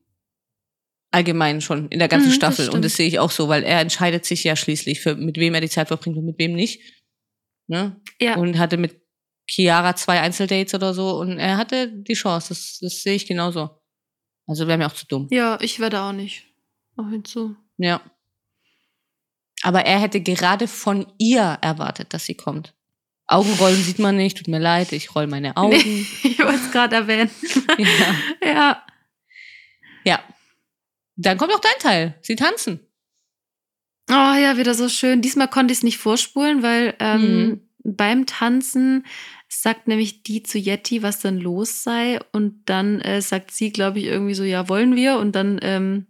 [1.11, 2.65] Allgemein schon, in der ganzen Mhm, das Staffel.
[2.67, 2.85] und stimmt.
[2.85, 5.63] das sehe ich auch so, weil er entscheidet sich ja schließlich, für, mit wem er
[5.63, 6.83] die Zeit verbringt und mit wem nicht.
[7.69, 7.99] Ne?
[8.21, 8.37] Ja.
[8.37, 9.01] Und hatte mit
[9.47, 12.51] Chiara zwei Einzeldates oder so und er hatte die Chance.
[12.51, 13.71] Das, das sehe ich genauso.
[14.47, 15.27] Also wäre mir auch zu dumm.
[15.31, 16.45] Ja, ich werde auch nicht.
[16.99, 17.57] Auch hinzu.
[17.79, 18.03] Ja.
[19.63, 22.75] Aber er hätte gerade von ihr erwartet, dass sie kommt.
[23.29, 25.77] Augenrollen sieht man nicht, tut mir leid, ich roll meine Augen.
[25.77, 27.31] Nee, ich wollte es gerade erwähnen.
[27.79, 28.49] Ja.
[28.55, 28.83] ja.
[30.05, 30.23] ja.
[31.17, 32.15] Dann kommt auch dein Teil.
[32.23, 32.81] Sie tanzen.
[34.11, 35.21] Oh ja, wieder so schön.
[35.21, 37.61] Diesmal konnte ich es nicht vorspulen, weil ähm, Mhm.
[37.85, 39.05] beim Tanzen
[39.49, 42.21] sagt nämlich die zu Yeti, was dann los sei.
[42.33, 45.19] Und dann äh, sagt sie, glaube ich, irgendwie so, ja, wollen wir?
[45.19, 46.07] Und dann, ähm,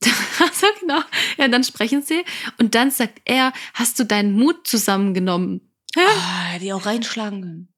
[0.02, 1.00] also genau,
[1.36, 2.24] ja, dann sprechen sie.
[2.58, 5.60] Und dann sagt er, hast du deinen Mut zusammengenommen?
[5.96, 7.68] Ah, die auch reinschlagen können.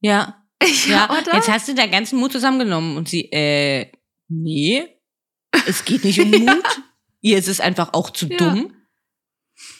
[0.00, 0.42] Ja.
[0.88, 2.96] Ja, Ja, jetzt hast du deinen ganzen Mut zusammengenommen.
[2.96, 3.90] Und sie, äh,
[4.28, 4.84] nee,
[5.66, 6.64] es geht nicht um Mut.
[7.20, 8.36] Ihr ist es einfach auch zu Ja.
[8.36, 8.72] dumm.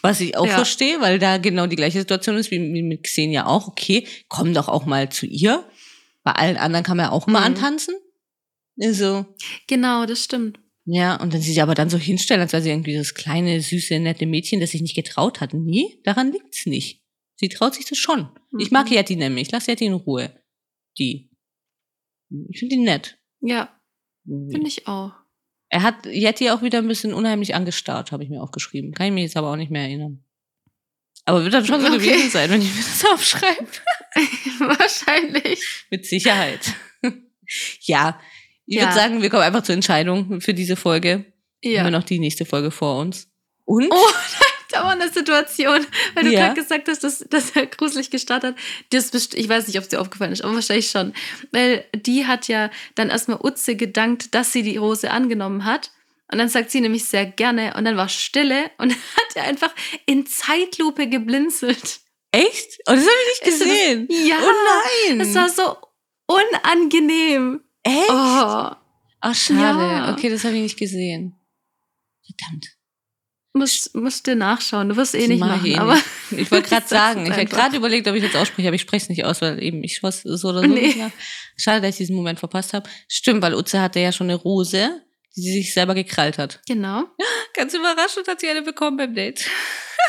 [0.03, 0.55] Was ich auch Ja.
[0.55, 3.69] verstehe, weil da genau die gleiche Situation ist wie, mit Xenia auch.
[3.69, 5.65] Okay, komm doch auch mal zu ihr.
[6.25, 7.47] Bei allen anderen kann man ja auch immer Mhm.
[7.47, 7.95] antanzen.
[8.81, 9.27] Also,
[9.69, 10.59] Genau, das stimmt.
[10.85, 13.61] ja, und dann sie sich aber dann so hinstellen, als wäre sie irgendwie das kleine,
[13.61, 15.55] süße, nette Mädchen, das sich nicht getraut hat.
[15.55, 17.03] Nee, daran liegt's nicht.
[17.37, 18.29] Sie traut sich das schon.
[18.59, 18.93] Ich mag Mhm.
[18.97, 19.51] Yeti nämlich.
[19.53, 20.35] Lass Yeti in Ruhe.
[20.99, 21.31] Die.
[22.51, 23.19] Ich finde die nett.
[23.41, 23.79] Ja,
[24.25, 25.13] finde ich auch.
[25.69, 28.93] Er hat Yeti auch wieder ein bisschen unheimlich angestarrt, habe ich mir aufgeschrieben.
[28.93, 30.25] Kann ich mich jetzt aber auch nicht mehr erinnern.
[31.25, 31.99] Aber wird dann schon so Okay.
[31.99, 33.67] gewesen sein, wenn ich mir das aufschreibe.
[34.61, 35.87] Wahrscheinlich.
[35.91, 36.73] Mit Sicherheit.
[37.83, 38.21] ja,
[38.67, 38.83] ich Ja.
[38.83, 41.33] würde sagen, wir kommen einfach zur Entscheidung für diese Folge.
[41.63, 41.81] Ja.
[41.81, 43.29] Haben wir noch die nächste Folge vor uns.
[43.65, 43.89] Und?
[43.91, 44.09] Oh,
[44.71, 46.41] da war eine Situation, weil du Ja.
[46.47, 48.63] gerade gesagt hast, dass, dass er gruselig gestartet hat.
[48.91, 51.13] Das ich weiß nicht, ob es dir aufgefallen ist, aber wahrscheinlich schon.
[51.53, 55.93] Weil die hat ja dann erstmal Utze gedankt, dass sie die Rose angenommen hat.
[56.33, 59.45] Und dann sagt sie nämlich sehr gerne und dann war Stille und dann hat er
[59.45, 59.73] einfach
[60.07, 62.01] in Zeitlupe geblinzelt.
[62.33, 62.79] Echt?
[62.87, 64.09] Oh, das habe ich nicht Ist das- gesehen.
[64.11, 65.19] Ja, Oh nein.
[65.21, 65.77] das war so
[66.27, 67.61] unangenehm.
[67.83, 68.11] Echt?
[68.11, 68.71] Oh,
[69.21, 69.79] Ach, schade.
[69.79, 70.13] Ja.
[70.13, 71.39] Okay, das habe ich nicht gesehen.
[72.27, 72.67] Verdammt.
[73.57, 74.89] Musst, musst du nachschauen.
[74.89, 76.05] Du wirst eh Das nicht mach machen, ich eh aber nicht.
[76.39, 77.57] Ich wollte gerade sagen, ich einfach.
[77.57, 80.01] gerade überlegt, ob ich jetzt ausspreche, aber ich spreche es nicht aus, weil eben ich
[80.03, 80.87] es so oder so Nee.
[80.89, 81.11] nicht nach.
[81.57, 82.89] Schade, dass ich diesen Moment verpasst habe.
[83.09, 85.03] Stimmt, weil Utze hatte ja schon eine Rose,
[85.37, 86.61] die sie sich selber gekrallt hat.
[86.67, 87.05] genau.
[87.55, 89.45] Ganz überraschend hat sie eine bekommen beim Date.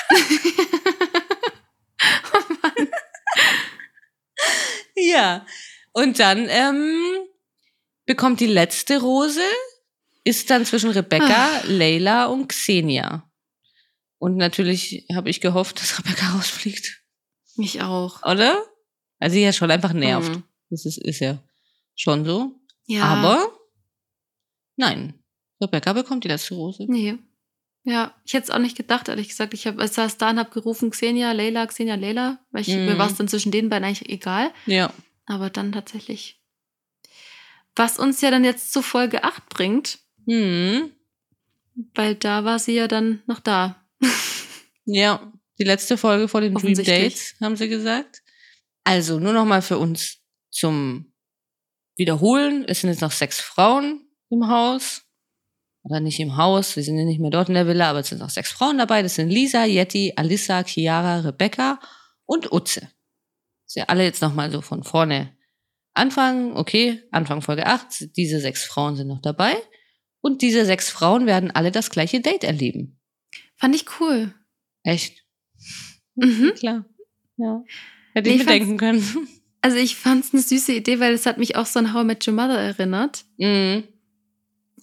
[4.95, 5.45] ja.
[5.93, 6.95] Und dann ähm,
[8.06, 9.41] bekommt die letzte Rose,
[10.24, 13.26] ist dann zwischen Rebecca, Leila und Xenia.
[14.20, 17.03] Und natürlich habe ich gehofft, dass Rebecca rausfliegt.
[17.57, 18.24] Ich auch.
[18.24, 18.57] Oder?
[19.20, 20.30] Also sie ja schon einfach nervt.
[20.36, 20.43] Mhm.
[20.70, 21.41] Das ist, ist ja
[21.95, 22.51] schon so.
[22.86, 23.03] Ja.
[23.03, 23.51] Aber
[24.76, 25.13] nein.
[25.61, 26.86] Rebecca bekommt die letzte Rose.
[26.88, 27.18] Nee.
[27.84, 29.53] Ja, ich hätte es auch nicht gedacht, ehrlich gesagt.
[29.53, 32.39] Ich hab, ich saß da und habe gerufen, Xenia, Leila, Xenia, Leila.
[32.51, 32.86] Weil ich, Mhm.
[32.86, 34.51] mir war es dann zwischen den beiden eigentlich egal.
[34.65, 34.93] Ja.
[35.26, 36.41] Aber dann tatsächlich.
[37.76, 40.91] Was uns ja dann jetzt zu Folge 8 bringt, Hm.
[41.95, 43.82] weil da war sie ja dann noch da.
[44.86, 46.76] Ja, die letzte Folge vor den Dream.
[46.76, 48.22] Dates, haben sie gesagt.
[48.84, 50.20] Also, nur noch mal für uns
[50.50, 51.14] zum
[51.98, 52.64] Wiederholen.
[52.68, 55.04] Es sind jetzt noch sechs Frauen im Haus.
[55.84, 58.10] Oder nicht im Haus, wir sind ja nicht mehr dort in der Villa, aber es
[58.10, 59.02] sind noch sechs Frauen dabei.
[59.04, 61.80] Das sind Lisa, Yeti, Alissa, Chiara, Rebecca
[62.26, 62.89] und Utze.
[63.66, 65.38] Sie alle jetzt noch mal so von vorne
[65.93, 66.56] anfangen.
[66.56, 68.18] Okay, Anfang Folge 8.
[68.18, 69.56] Diese sechs Frauen sind noch dabei.
[70.20, 72.97] Und diese sechs Frauen werden alle das gleiche Date erleben.
[73.58, 74.34] Fand ich cool.
[74.84, 75.26] Echt?
[76.16, 76.53] Mhm.
[76.55, 76.86] Klar.
[77.38, 77.64] Ja.
[78.14, 79.28] Hätte Nee, ich ich mir denken können.
[79.62, 82.03] Also ich fand es eine süße Idee, weil es hat mich auch so an How
[82.03, 83.26] I Met Your Mother erinnert.
[83.38, 83.84] Mhm.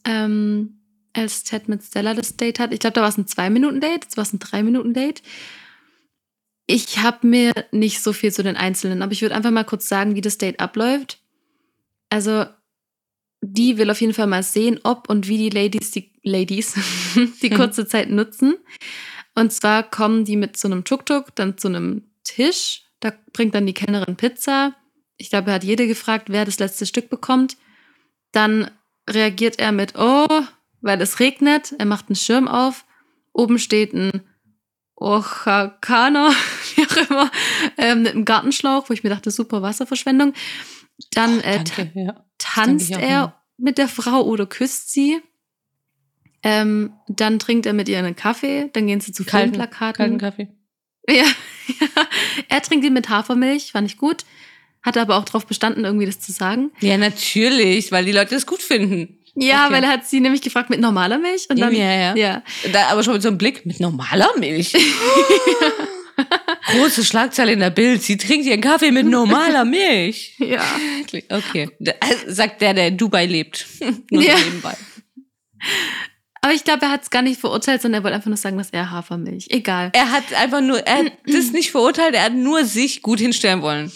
[0.04, 0.80] ähm,
[1.16, 2.72] als Ted mit Stella das Date hat.
[2.72, 5.22] Ich glaube, da war es ein Zwei-Minuten-Date, jetzt war es ein Drei-Minuten-Date.
[6.66, 9.88] Ich habe mir nicht so viel zu den Einzelnen, aber ich würde einfach mal kurz
[9.88, 11.20] sagen, wie das Date abläuft.
[12.10, 12.46] Also,
[13.52, 16.74] die will auf jeden Fall mal sehen, ob und wie die Ladies, die Ladies,
[17.42, 17.54] die Mhm.
[17.54, 18.54] kurze Zeit nutzen.
[19.34, 22.82] Und zwar kommen die mit so einem Tuk-Tuk dann zu einem Tisch.
[23.00, 24.74] Da bringt dann die Kellnerin Pizza.
[25.16, 27.56] Ich glaube, er hat jede gefragt, wer das letzte Stück bekommt.
[28.32, 28.70] Dann
[29.10, 30.26] reagiert er mit Oh,
[30.80, 31.74] weil es regnet.
[31.78, 32.84] Er macht einen Schirm auf.
[33.32, 34.22] Oben steht ein
[34.96, 36.30] Ochakana,
[36.76, 37.30] wie auch immer,
[37.76, 40.32] ähm, mit einem Gartenschlauch, wo ich mir dachte, super Wasserverschwendung.
[41.12, 42.24] Dann äh, Danke, ja.
[42.44, 45.20] Tanzt er mit der Frau oder küsst sie.
[46.42, 48.68] Ähm, dann trinkt er mit ihr einen Kaffee.
[48.72, 49.96] Dann gehen sie zu Kalten, Filmplakaten.
[49.96, 50.48] kalten Kaffee.
[51.08, 51.14] Ja,
[51.80, 51.86] ja.
[52.48, 54.24] Er trinkt ihn mit Hafermilch, fand ich gut.
[54.82, 56.70] Hat aber auch darauf bestanden, irgendwie das zu sagen.
[56.80, 59.18] Ja, natürlich, weil die Leute es gut finden.
[59.36, 59.74] Ja, Okay.
[59.74, 62.14] weil er hat sie nämlich gefragt mit normaler Milch und dann ja, ja.
[62.14, 62.42] ja.
[62.72, 64.74] Da, aber schon mit so einem Blick mit normaler Milch.
[66.66, 68.02] Große Schlagzeile in der Bild.
[68.02, 70.34] Sie trinkt ihren Kaffee mit normaler Milch.
[70.38, 70.64] ja.
[71.28, 71.68] Okay.
[71.80, 71.92] Äh,
[72.26, 73.66] Sagt der, der in Dubai lebt.
[74.10, 74.36] Nur Ja.
[74.38, 74.74] nebenbei.
[76.40, 78.58] Aber ich glaube, er hat es gar nicht verurteilt, sondern er wollte einfach nur sagen,
[78.58, 79.46] dass er Hafermilch.
[79.48, 79.90] Egal.
[79.94, 83.62] Er hat einfach nur, er hat das nicht verurteilt, er hat nur sich gut hinstellen
[83.62, 83.90] wollen.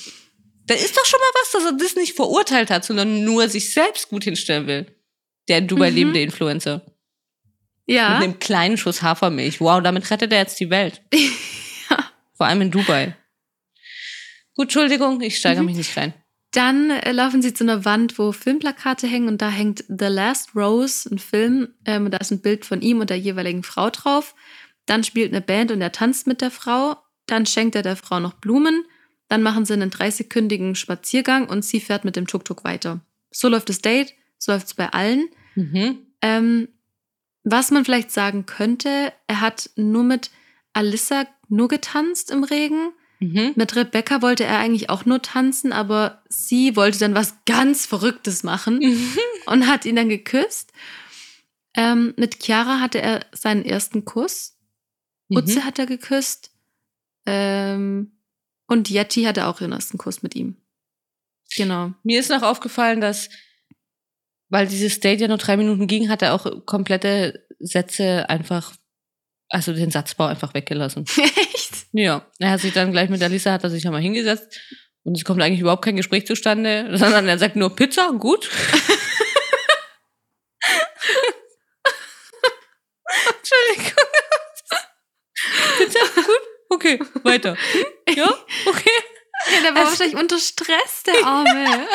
[0.67, 3.73] Da ist doch schon mal was, dass er das nicht verurteilt hat, sondern nur sich
[3.73, 4.87] selbst gut hinstellen will.
[5.49, 5.97] Der in Dubai Mhm.
[5.97, 6.85] lebende Influencer.
[7.87, 8.15] Ja.
[8.19, 9.61] Mit einem kleinen Schuss Hafermilch.
[9.61, 11.03] Wow, damit rettet er jetzt die Welt.
[12.39, 13.15] Vor allem in Dubai.
[14.55, 15.67] Gut, Entschuldigung, ich steigere Mhm.
[15.67, 16.15] mich nicht rein.
[16.53, 20.55] Dann äh, laufen sie zu einer Wand, wo Filmplakate hängen und da hängt The Last
[20.57, 21.69] Rose, ein Film.
[21.85, 24.35] Ähm, da ist ein Bild von ihm und der jeweiligen Frau drauf.
[24.87, 26.97] Dann spielt eine Band und er tanzt mit der Frau.
[27.27, 28.85] Dann schenkt er der Frau noch Blumen.
[29.29, 33.01] Dann machen sie einen 30-kündigen Spaziergang und sie fährt mit dem Tuk-Tuk weiter.
[33.31, 35.29] So läuft das Date, so läuft es bei allen.
[35.55, 35.99] Mhm.
[36.23, 36.69] Ähm,
[37.45, 40.31] was man vielleicht sagen könnte, er hat nur mit
[40.73, 42.93] Alissa nur getanzt im Regen.
[43.21, 43.53] Mhm.
[43.57, 48.45] Mit Rebecca wollte er eigentlich auch nur tanzen, aber sie wollte dann was ganz Verrücktes
[48.45, 48.81] machen
[49.47, 50.73] und hat ihn dann geküsst.
[51.75, 54.57] Ähm, mit Chiara hatte er seinen ersten Kuss.
[55.31, 55.65] Utze Mhm.
[55.65, 56.53] hat er geküsst.
[57.27, 58.13] Ähm,
[58.67, 60.57] und Yeti hatte auch ihren ersten Kuss mit ihm.
[61.57, 61.93] Genau.
[62.03, 63.29] Mir ist noch aufgefallen, dass,
[64.49, 68.75] weil dieses Date ja nur drei Minuten ging, hat er auch komplette Sätze einfach,
[69.49, 71.05] also den Satzbau einfach weggelassen.
[71.55, 71.87] Echt?
[71.93, 74.61] Ja, er hat sich dann gleich mit Alisa, hat er sich einmal hingesetzt
[75.05, 78.51] und es kommt eigentlich überhaupt kein Gespräch zustande, sondern er sagt nur Pizza, gut.
[83.41, 84.05] Entschuldigung.
[85.79, 87.57] Pizza, gut, okay, weiter.
[87.73, 87.87] Hm?
[88.15, 88.29] Ja,
[88.67, 88.91] okay.
[89.53, 91.87] Ja, der war wahrscheinlich unter Stress, der Arme.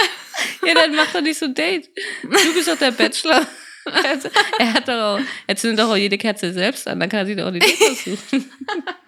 [0.65, 1.89] Ja, dann mach doch nicht so ein Date.
[2.23, 3.45] Du bist doch der Bachelor.
[3.85, 4.29] Also,
[4.59, 7.25] er hat doch auch, er zündet doch auch jede Kerze selbst an, dann kann er
[7.25, 8.51] sich doch auch die Date aussuchen.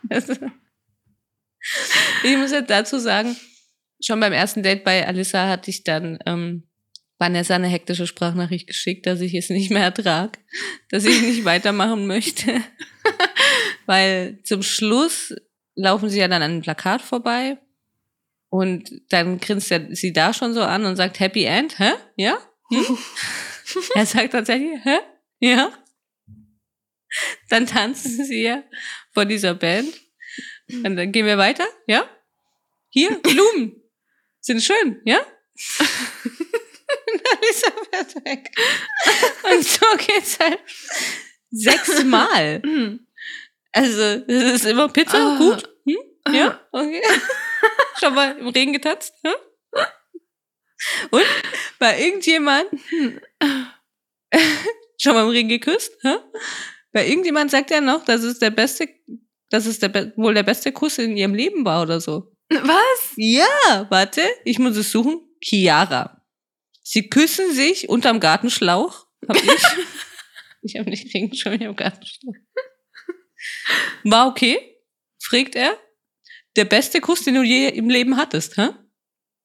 [0.08, 0.34] Also,
[2.24, 3.36] ich muss jetzt dazu sagen,
[4.00, 6.68] schon beim ersten Date bei Alissa hatte ich dann ähm,
[7.18, 10.38] Vanessa eine hektische Sprachnachricht geschickt, dass ich es nicht mehr ertrag,
[10.90, 12.62] dass ich nicht weitermachen möchte.
[13.86, 15.34] Weil zum Schluss
[15.76, 17.58] laufen sie ja dann an einem Plakat vorbei
[18.50, 21.92] und dann grinst er sie da schon so an und sagt Happy End, hä?
[22.16, 22.38] Ja?
[22.72, 22.98] Hm?
[23.96, 25.00] er sagt tatsächlich, hä?
[25.40, 25.72] Ja?
[27.50, 28.64] Dann tanzen sie ja
[29.14, 29.94] vor dieser Band.
[30.70, 32.10] Und dann gehen wir weiter, ja?
[32.90, 33.82] Hier, Blumen.
[34.42, 35.20] Sind schön, ja?
[35.20, 35.28] Und
[37.24, 38.52] dann ist er wieder weg.
[39.52, 40.60] Und so geht's halt
[41.52, 42.62] sechsmal.
[43.72, 45.38] Also, es ist immer Pizza, Ah.
[45.38, 45.70] gut.
[45.86, 46.34] Hm?
[46.34, 47.02] Ja, okay.
[48.00, 49.14] Schon mal im Regen getanzt?
[49.24, 49.34] Hm?
[51.12, 51.24] Und
[51.80, 52.66] bei irgendjemand
[54.98, 55.94] schon mal im Regen geküsst?
[56.02, 56.18] Hm?
[56.92, 58.88] Bei irgendjemand sagt er noch, dass es der beste,
[59.50, 62.32] dass es der wohl der beste Kuss in ihrem Leben war oder so.
[62.50, 63.14] Was?
[63.18, 65.22] Ja, warte, ich muss es suchen.
[65.42, 66.22] Chiara.
[66.82, 69.08] Sie küssen sich unterm Gartenschlauch.
[69.28, 69.44] Hab ich.
[70.62, 72.36] ich habe nicht Regen schon wieder im Gartenschlauch.
[74.04, 74.76] War okay?
[75.20, 75.78] fragt er.
[76.56, 78.70] Der beste Kuss, den du je im Leben hattest, hä?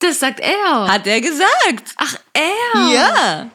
[0.01, 0.89] Das sagt er.
[0.89, 1.95] Hat er gesagt.
[1.97, 2.93] Ach, er?
[2.93, 3.51] Ja.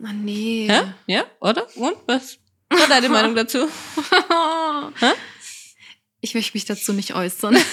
[0.00, 0.68] Oh, nee.
[0.70, 0.82] Hä?
[1.06, 1.66] Ja, oder?
[1.76, 2.38] Und was
[2.70, 3.68] war deine Meinung dazu?
[6.20, 7.56] Ich möchte mich dazu nicht äußern.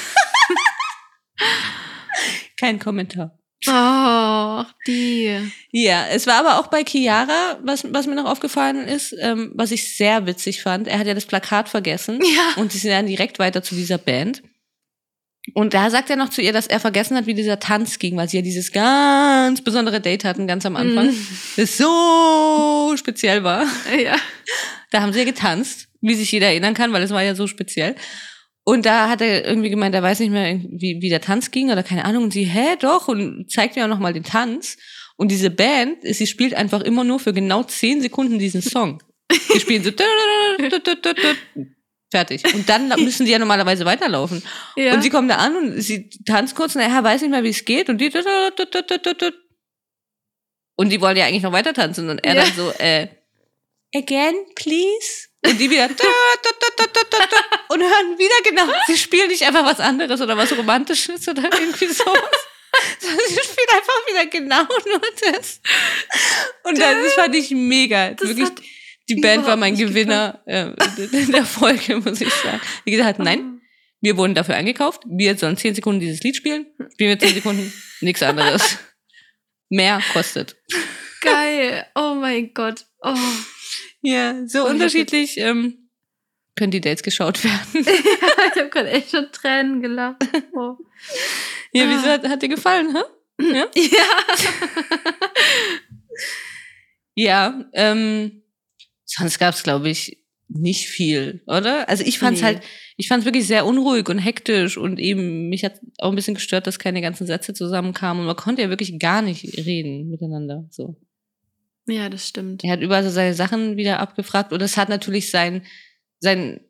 [2.57, 3.37] Kein Kommentar.
[3.67, 5.51] Oh, die.
[5.71, 9.71] Ja, es war aber auch bei Chiara, was, was mir noch aufgefallen ist, ähm, was
[9.71, 10.87] ich sehr witzig fand.
[10.87, 12.61] Er hat ja das Plakat vergessen Ja.
[12.61, 14.43] und sie sind dann direkt weiter zu dieser Band.
[15.53, 18.17] Und da sagt er noch zu ihr, dass er vergessen hat, wie dieser Tanz ging,
[18.17, 21.27] weil sie ja dieses ganz besondere Date hatten, ganz am Anfang, Mhm.
[21.57, 23.65] das so speziell war.
[24.03, 24.15] Ja.
[24.91, 27.47] Da haben sie ja getanzt, wie sich jeder erinnern kann, weil es war ja so
[27.47, 27.95] speziell.
[28.63, 31.69] Und da hat er irgendwie gemeint, er weiß nicht mehr, wie, wie der Tanz ging
[31.71, 32.23] oder keine Ahnung.
[32.23, 34.77] Und sie, hä, doch, und zeigt mir auch nochmal den Tanz.
[35.17, 39.03] Und diese Band, sie spielt einfach immer nur für genau zehn Sekunden diesen Song.
[39.53, 39.91] Die spielen so
[42.15, 42.53] fertig.
[42.53, 44.41] Und dann müssen die ja normalerweise weiterlaufen.
[44.75, 44.93] ja.
[44.93, 47.49] Und sie kommen da an und sie tanzt kurz und er weiß nicht mehr, wie
[47.49, 47.89] es geht.
[47.89, 48.11] Und die
[50.77, 52.09] und die wollen ja eigentlich noch weiter tanzen.
[52.09, 52.43] Und er Ja.
[52.43, 53.07] dann so, äh,
[53.95, 55.27] again, please.
[55.45, 55.85] Und die wieder
[57.69, 58.65] und hören wieder genau.
[58.87, 62.39] Sie spielen nicht einfach was anderes oder was Romantisches oder irgendwie sowas.
[62.99, 65.61] Sondern sie spielen einfach wieder genau nur das.
[66.63, 68.11] Und das, das fand ich mega.
[68.11, 68.49] Das Wirklich,
[69.09, 70.71] die Band war mein Gewinner äh,
[71.11, 72.61] in der Folge, muss ich sagen.
[72.85, 73.61] Wie gesagt, nein,
[74.01, 75.03] wir wurden dafür eingekauft.
[75.07, 76.65] Wir sollen zehn Sekunden dieses Lied spielen.
[76.93, 78.77] Spielen wir zehn Sekunden, nichts anderes.
[79.69, 80.55] Mehr kostet.
[81.21, 81.85] Geil.
[81.95, 82.85] Oh mein Gott.
[83.01, 83.15] Oh.
[84.01, 85.89] Ja, so unterschiedlich ähm,
[86.55, 87.67] können die Dates geschaut werden.
[87.73, 90.23] ich habe gerade echt schon Tränen gelacht.
[90.53, 90.77] Oh.
[91.73, 93.01] Ja, wieso hat, hat dir gefallen, hä?
[93.43, 94.05] Ja, Ja.
[97.15, 98.43] ja ähm,
[99.17, 101.89] sonst gab's glaube ich, nicht viel, oder?
[101.89, 102.45] Also ich fand's Nee.
[102.47, 102.61] halt,
[102.97, 106.67] ich fand's wirklich sehr unruhig und hektisch und eben, mich hat auch ein bisschen gestört,
[106.67, 110.95] dass keine ganzen Sätze zusammenkamen und man konnte ja wirklich gar nicht reden miteinander, so.
[111.87, 112.63] ja, das stimmt.
[112.63, 115.63] Er hat überall so seine Sachen wieder abgefragt und es hat natürlich sein,
[116.19, 116.61] sein,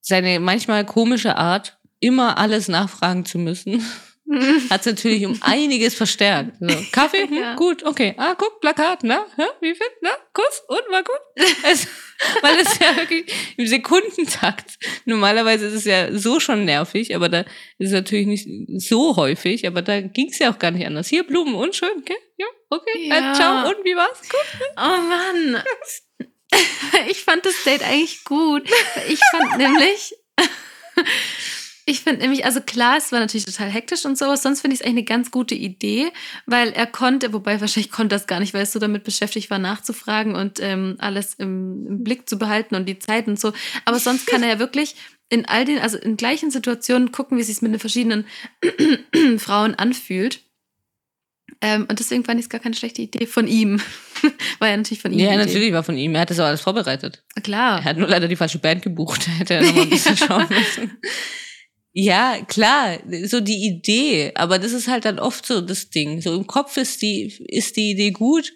[0.00, 3.82] seine manchmal komische Art, immer alles nachfragen zu müssen,
[4.70, 6.52] hat es natürlich um einiges verstärkt.
[6.60, 7.26] So, Kaffee?
[7.26, 7.54] Hm, Ja.
[7.56, 8.14] Gut, okay.
[8.16, 9.26] Ah, guck, Plakat, na?
[9.36, 9.44] Hä?
[9.60, 9.86] Wie viel?
[10.02, 10.10] Na?
[10.32, 10.62] Kuss?
[10.68, 11.20] Und, war gut?
[11.64, 11.86] Es,
[12.42, 13.24] weil es ja wirklich
[13.56, 17.40] im Sekundentakt, normalerweise ist es ja so schon nervig, aber da
[17.78, 18.46] ist es natürlich nicht
[18.86, 21.08] so häufig, aber da ging es ja auch gar nicht anders.
[21.08, 22.16] Hier, Blumen, und schön, okay?
[22.36, 23.08] Ja, okay.
[23.08, 23.32] Ja.
[23.32, 24.20] Äh, ciao, und wie war's?
[24.20, 24.68] Gut.
[24.76, 25.62] Oh Mann.
[27.08, 28.68] Ich fand das Date eigentlich gut.
[29.08, 30.14] Ich fand nämlich,
[31.86, 34.74] Ich finde nämlich, also klar, es war natürlich total hektisch und so, aber sonst finde
[34.74, 36.12] ich es eigentlich eine ganz gute Idee,
[36.46, 39.58] weil er konnte, wobei wahrscheinlich konnte das gar nicht, weil er so damit beschäftigt war,
[39.58, 43.52] nachzufragen und ähm, alles im, im Blick zu behalten und die Zeit und so.
[43.84, 44.94] Aber sonst kann er ja wirklich
[45.30, 48.26] in all den, also in gleichen Situationen gucken, wie es sich mit den verschiedenen
[49.38, 50.40] Frauen anfühlt.
[51.62, 53.80] Ähm, und deswegen fand ich es gar keine schlechte Idee von ihm.
[54.58, 55.18] war ja natürlich von ihm.
[55.18, 56.14] Ja, natürlich war von ihm.
[56.14, 57.22] Er hat das auch alles vorbereitet.
[57.42, 57.80] Klar.
[57.80, 59.26] Er hat nur leider die falsche Band gebucht.
[59.30, 60.98] Da hätte er noch mal ein bisschen schauen müssen.
[61.92, 66.20] Ja, klar, so die Idee, aber das ist halt dann oft so das Ding.
[66.20, 68.52] So im Kopf ist die, ist die Idee gut.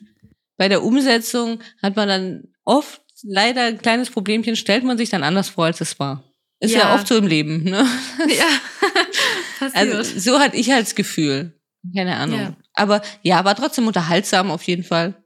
[0.57, 5.25] Bei der Umsetzung hat man dann oft leider ein kleines Problemchen, stellt man sich dann
[5.25, 6.23] anders vor, als es war.
[6.61, 6.95] Ist ja, Ja.
[6.95, 7.85] oft so im Leben, ne?
[8.29, 8.47] Ja.
[9.59, 9.95] Passiert.
[9.95, 11.59] Also so hatte ich halt das Gefühl.
[11.95, 12.39] Keine Ahnung.
[12.41, 12.57] Ja.
[12.75, 15.23] Aber ja, war trotzdem unterhaltsam auf jeden Fall.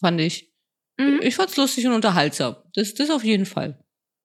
[0.00, 0.52] Fand ich.
[0.98, 1.20] Mhm.
[1.22, 2.56] Ich fand's lustig und unterhaltsam.
[2.74, 3.78] Das, das auf jeden Fall.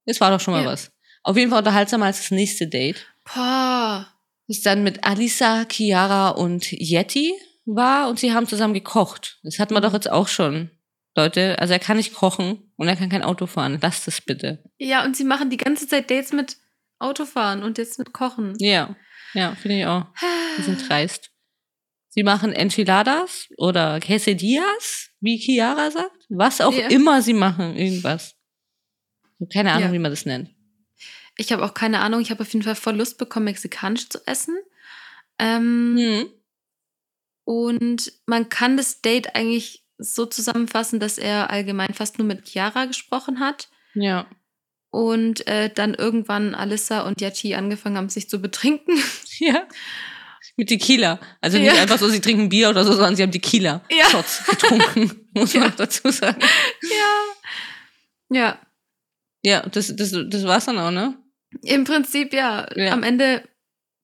[0.05, 0.69] Es war doch schon mal Ja.
[0.69, 0.91] was.
[1.27, 3.05] Auf jeden Fall unterhaltsamer als das nächste Date.
[3.25, 4.07] Boah.
[4.47, 7.33] Das dann mit Alisa, Chiara und Yeti
[7.65, 9.37] war und sie haben zusammen gekocht.
[9.43, 10.71] Das hatten wir doch jetzt auch schon.
[11.17, 13.77] Leute, also er kann nicht kochen und er kann kein Auto fahren.
[13.81, 14.63] Lasst es bitte.
[14.77, 16.55] Ja, und sie machen die ganze Zeit Dates mit
[16.99, 18.53] Autofahren und jetzt mit Kochen.
[18.59, 18.95] Ja,
[19.33, 20.05] ja, finde ich auch.
[20.57, 21.31] Die sind dreist.
[22.07, 26.25] Sie machen Enchiladas oder Quesadillas, wie Chiara sagt.
[26.29, 26.87] Was auch Ja.
[26.87, 28.35] immer sie machen, irgendwas.
[29.51, 29.93] Keine Ahnung, Ja.
[29.93, 30.51] wie man das nennt.
[31.37, 32.19] Ich habe auch keine Ahnung.
[32.21, 34.57] Ich habe auf jeden Fall voll Lust bekommen, mexikanisch zu essen.
[35.39, 36.29] Ähm, Hm.
[37.45, 42.85] Und man kann das Date eigentlich so zusammenfassen, dass er allgemein fast nur mit Chiara
[42.85, 43.69] gesprochen hat.
[43.93, 44.27] Ja.
[44.89, 48.97] Und äh, dann irgendwann Alissa und Yati angefangen haben, sich zu betrinken.
[49.39, 49.67] Ja.
[50.55, 51.19] Mit Tequila.
[51.41, 51.79] Also nicht Ja.
[51.81, 53.83] einfach so, sie trinken Bier oder so, sondern sie haben Tequila.
[53.91, 54.09] Ja.
[54.09, 55.69] Shots getrunken, muss man Ja.
[55.69, 56.41] auch dazu sagen.
[56.81, 57.23] ja.
[58.29, 58.59] Ja,
[59.43, 61.15] Ja, das, das, das war's dann auch, ne?
[61.63, 62.67] Im Prinzip ja.
[62.75, 62.91] Ja.
[62.93, 63.43] Am Ende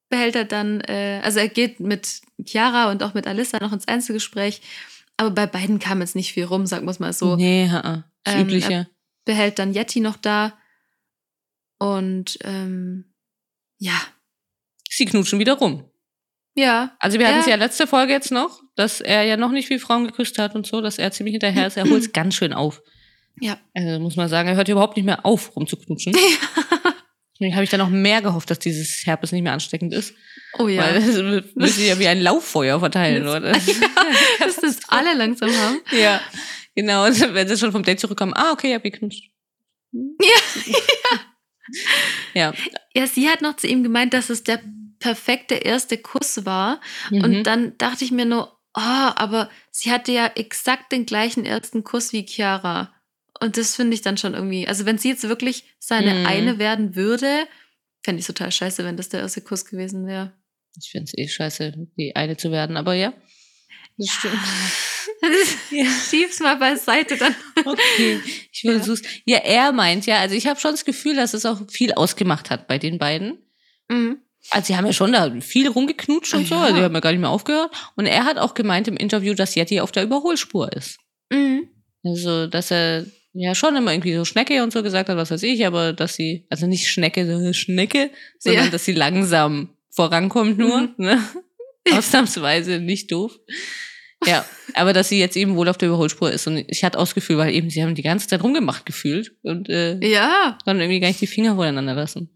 [0.08, 3.88] behält er dann, äh, also er geht mit Chiara und auch mit Alissa noch ins
[3.88, 4.60] Einzelgespräch.
[5.16, 7.36] Aber bei beiden kam jetzt nicht viel rum, sagen wir es mal so.
[7.36, 8.88] Nee, ha, das Ähm, Übliche.
[9.24, 10.58] behält dann Yeti noch da.
[11.78, 13.12] Und ähm,
[13.78, 14.00] ja,
[14.88, 15.90] Sie knutschen wieder rum.
[16.56, 17.52] ja, Also wir hatten es Ja.
[17.52, 20.66] ja letzte Folge jetzt noch, dass er ja noch nicht viele Frauen geküsst hat und
[20.66, 21.76] so, dass er ziemlich hinterher ist.
[21.76, 22.80] Er holt es ganz schön auf.
[23.40, 23.58] ja.
[23.74, 26.12] Also muss man sagen, er hört überhaupt nicht mehr auf, rumzuknutschen.
[26.12, 26.38] Deswegen
[27.40, 30.14] habe ich dann noch mehr gehofft, dass dieses Herpes nicht mehr ansteckend ist.
[30.58, 30.82] Oh ja.
[30.82, 30.94] Weil
[31.56, 33.52] das sich ja wie ein Lauffeuer verteilen, Das- oder?
[34.38, 35.80] Dass das alle langsam haben.
[35.92, 36.20] ja,
[36.74, 37.06] genau.
[37.06, 39.30] Und wenn sie schon vom Date zurückkommen, ah, okay, ich hab geknutscht.
[39.92, 41.20] Ja.
[42.34, 42.52] Ja.
[42.94, 44.60] Ja, sie hat noch zu ihm gemeint, dass es der
[44.98, 46.80] perfekte erste Kuss war.
[47.10, 47.24] Mhm.
[47.24, 51.84] Und dann dachte ich mir nur, oh, aber sie hatte ja exakt den gleichen ersten
[51.84, 52.92] Kuss wie Chiara.
[53.40, 56.26] Und das finde ich dann schon irgendwie, also wenn sie jetzt wirklich seine Mhm.
[56.26, 57.46] eine werden würde,
[58.02, 60.32] fände ich total scheiße, wenn das der erste Kuss gewesen wäre.
[60.80, 63.12] ich finde es eh scheiße, die eine zu werden, aber ja.
[63.96, 64.34] Das stimmt.
[65.70, 65.86] Ja.
[65.86, 67.34] Schieb's mal beiseite dann.
[67.64, 68.20] Okay,
[68.52, 68.84] ich will Ja.
[68.84, 68.94] ja.
[69.24, 72.50] Ja, er meint ja, also ich habe schon das Gefühl, dass es auch viel ausgemacht
[72.50, 73.38] hat bei den beiden.
[73.88, 74.18] Mhm.
[74.50, 76.60] Also sie haben ja schon da viel rumgeknutscht und Oh so, ja.
[76.64, 77.70] also die haben ja gar nicht mehr aufgehört.
[77.96, 80.98] Und er hat auch gemeint im Interview, dass Yeti auf der Überholspur ist.
[81.30, 81.68] Mhm.
[82.04, 85.42] Also, dass er ja schon immer irgendwie so Schnecke und so gesagt hat, was weiß
[85.42, 88.70] ich, aber dass sie, also nicht Schnecke, sondern Schnecke, sondern Ja.
[88.70, 90.94] dass sie langsam vorankommt nur, Mhm.
[90.98, 91.22] ne?
[91.92, 93.38] Ausnahmsweise nicht doof.
[94.26, 96.46] Ja, aber dass sie jetzt eben wohl auf der Überholspur ist.
[96.46, 99.32] Und ich hatte auch das Gefühl, weil eben sie haben die ganze Zeit rumgemacht gefühlt
[99.42, 102.30] und äh, Ja, dann irgendwie gar nicht die Finger voneinander lassen.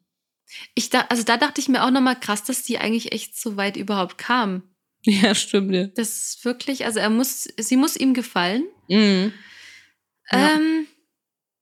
[0.74, 3.57] ich da, also da dachte ich mir auch nochmal krass, dass die eigentlich echt so
[3.57, 4.62] weit überhaupt kam.
[5.05, 5.86] Ja, stimmt, ja.
[5.86, 8.64] Das ist wirklich, also er muss, sie muss ihm gefallen.
[8.88, 9.32] Mhm.
[10.31, 10.55] Ja.
[10.55, 10.87] Ähm,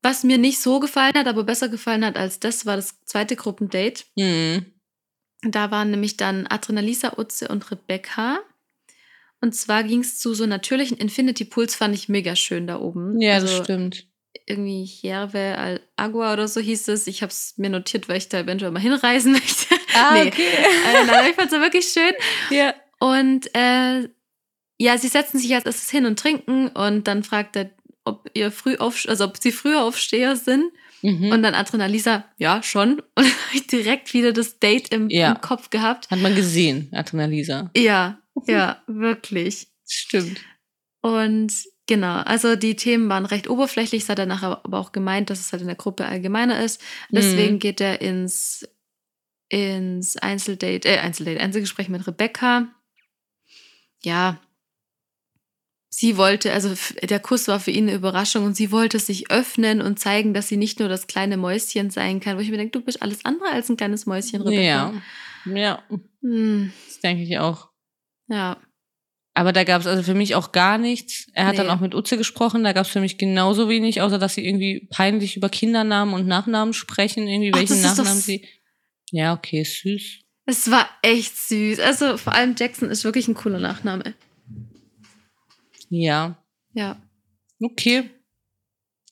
[0.02, 3.34] was mir nicht so gefallen hat, aber besser gefallen hat als das, war das zweite
[3.36, 4.04] Gruppendate.
[4.16, 4.66] Mhm.
[5.42, 8.38] Da waren nämlich dann Adrenalisa, Utze und Rebecca.
[9.40, 13.20] Und zwar ging es zu so natürlichen Infinity Pools, fand ich mega schön da oben.
[13.20, 14.06] Ja, also das stimmt.
[14.46, 17.06] irgendwie Hierve al Agua oder so hieß es.
[17.06, 19.74] Ich habe es mir notiert, weil ich da eventuell mal hinreisen möchte.
[19.94, 20.28] Ah, nee.
[20.28, 20.48] okay.
[20.48, 22.12] äh, nein, ich fand es wirklich schön.
[22.50, 22.74] ja.
[22.98, 24.08] Und äh,
[24.78, 27.70] ja, sie setzen sich als erstes hin und trinken und dann fragt er,
[28.06, 30.72] ob ihr früh auf, also ob sie früher Aufsteher sind.
[31.02, 31.30] Mhm.
[31.30, 33.00] Und dann Adrenalisa, ja, schon.
[33.00, 35.32] Und dann habe ich direkt wieder das Date im, Ja.
[35.32, 36.10] im Kopf gehabt.
[36.10, 37.70] Hat man gesehen, Adrenalisa.
[37.76, 39.68] Ja, ja, wirklich.
[39.88, 40.40] Stimmt.
[41.02, 41.52] Und
[41.86, 45.38] genau, also die Themen waren recht oberflächlich, es hat er nachher aber auch gemeint, dass
[45.40, 46.82] es halt in der Gruppe allgemeiner ist.
[47.10, 47.58] Deswegen Mhm.
[47.60, 48.66] geht er ins,
[49.48, 52.68] ins Einzeldate, äh, Einzeldate, Einzelgespräch mit Rebecca.
[54.02, 54.40] Ja.
[55.98, 59.80] Sie wollte, also der Kuss war für ihn eine Überraschung und sie wollte sich öffnen
[59.80, 62.36] und zeigen, dass sie nicht nur das kleine Mäuschen sein kann.
[62.36, 64.62] Wo ich mir denke, du bist alles andere als ein kleines Mäuschen, Rebecca.
[64.62, 64.92] Ja.
[65.54, 65.82] Ja,
[66.22, 67.70] Hm, das denke ich auch.
[68.28, 68.58] ja.
[69.38, 71.26] Aber da gab es also für mich auch gar nichts.
[71.34, 71.72] Er hat dann Nee.
[71.72, 74.88] auch mit Utze gesprochen, da gab es für mich genauso wenig, außer dass sie irgendwie
[74.90, 78.48] peinlich über Kindernamen und Nachnamen sprechen, irgendwie Ach, welchen Nachnamen sie.
[79.10, 80.20] Ja, okay, süß.
[80.46, 81.80] Es war echt süß.
[81.80, 84.14] Also vor allem Jackson ist wirklich ein cooler Nachname.
[85.88, 86.36] Ja,
[86.72, 86.96] Ja.
[87.62, 88.10] okay.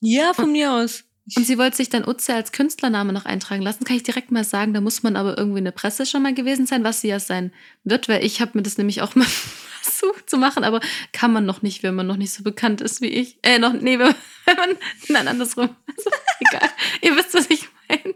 [0.01, 1.05] Ja, von mir aus.
[1.37, 3.85] Und sie wollte sich dann Utze als Künstlername noch eintragen lassen.
[3.85, 6.35] Kann ich direkt mal sagen, da muss man aber irgendwie in der Presse schon mal
[6.35, 7.53] gewesen sein, was sie ja sein
[7.83, 9.27] wird, weil ich habe mir das nämlich auch mal
[9.83, 10.81] versucht zu machen, aber
[11.13, 13.39] kann man noch nicht, wenn man noch nicht so bekannt ist wie ich.
[13.43, 14.77] Äh, noch, nee, wenn man, wenn man
[15.09, 15.71] nein, andersrum.
[15.97, 16.11] Also,
[16.41, 16.69] egal.
[17.01, 18.15] Ihr wisst, was ich meine.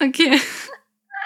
[0.00, 0.40] Okay.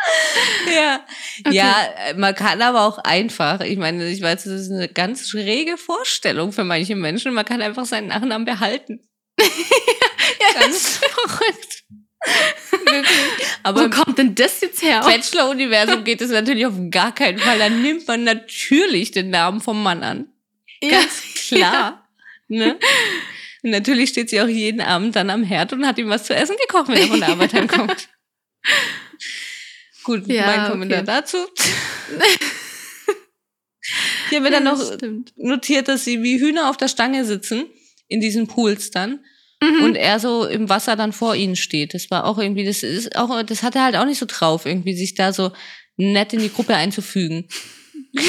[0.75, 1.05] Ja.
[1.45, 1.57] Okay.
[1.57, 5.29] ja, äh, man kann aber auch einfach, ich meine, ich weiß, das ist eine ganz
[5.29, 9.01] schräge Vorstellung für manche Menschen, man kann einfach seinen Nachnamen behalten.
[9.39, 11.85] ja, Ganz verrückt.
[12.71, 13.47] Wirklich.
[13.63, 15.01] Aber Wo kommt denn das jetzt her?
[15.01, 17.59] Bachelor-Universum geht es natürlich auf gar keinen Fall.
[17.59, 20.27] Dann nimmt man natürlich den Namen vom Mann an.
[20.83, 20.91] ja.
[20.91, 22.09] Ganz klar.
[22.49, 22.79] Ne?
[23.63, 26.35] Und natürlich steht sie auch jeden Abend dann am Herd und hat ihm was zu
[26.35, 28.09] essen gekocht, wenn er von der Arbeit heimkommt.
[30.07, 31.07] Gut, Ja, mein Kommentar okay.
[31.07, 31.37] dazu.
[34.31, 35.33] Ich habe mir dann Ja, noch stimmt.
[35.37, 37.65] notiert, dass sie wie Hühner auf der Stange sitzen,
[38.07, 39.25] in diesen Pools dann.
[39.61, 39.83] Mhm.
[39.83, 41.93] Und er so im Wasser dann vor ihnen steht.
[41.93, 44.65] Das war auch irgendwie, das ist auch, das hat er halt auch nicht so drauf,
[44.65, 45.51] irgendwie sich da so
[45.97, 47.49] nett in die Gruppe einzufügen.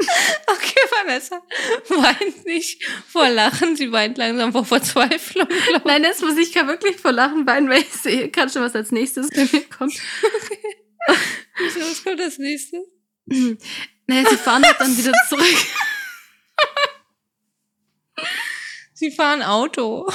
[0.46, 1.42] Okay, Vanessa
[1.88, 5.46] weint nicht vor Lachen, sie weint langsam vor Verzweiflung.
[5.46, 5.84] glaub.
[5.84, 8.74] Nein, das muss ich kann wirklich vor Lachen weinen, weil ich sehe gerade schon, was
[8.74, 9.94] als nächstes bei mir kommt.
[11.58, 12.80] Wieso, Was kommt als nächstes?
[13.26, 15.56] Naja, sie fahren halt dann wieder zurück.
[18.94, 20.08] Sie fahren Auto.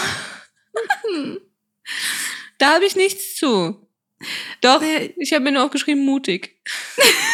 [2.58, 3.88] Da habe ich nichts zu.
[4.62, 4.82] Doch,
[5.18, 6.62] ich habe mir nur aufgeschrieben, mutig.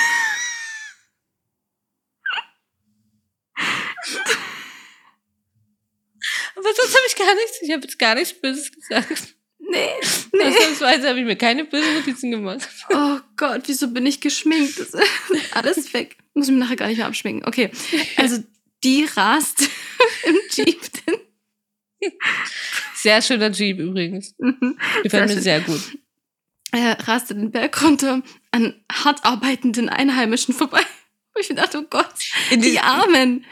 [6.70, 7.62] Aber sonst habe ich gar nichts.
[7.62, 9.36] Ich habe jetzt gar nichts Böses gesagt.
[9.60, 9.90] Nee,
[10.34, 10.44] nee.
[10.44, 12.68] Ausnahmsweise habe ich mir keine bösen Notizen gemacht.
[12.90, 14.80] Oh Gott, wieso bin ich geschminkt?
[14.80, 15.04] Das ist
[15.56, 16.18] alles weg.
[16.34, 17.48] Muss ich mir nachher gar nicht mehr abschminken.
[17.48, 17.72] Okay,
[18.18, 18.44] also
[18.84, 19.70] die rast
[20.24, 20.80] im Jeep.
[22.96, 24.36] Sehr schöner Jeep übrigens.
[25.04, 25.82] Gefällt mir sehr gut.
[26.72, 30.82] Er raste den Berg runter an hart arbeitenden Einheimischen vorbei.
[31.34, 32.14] Wo ich mir dachte, oh Gott,
[32.52, 33.46] die, Armen.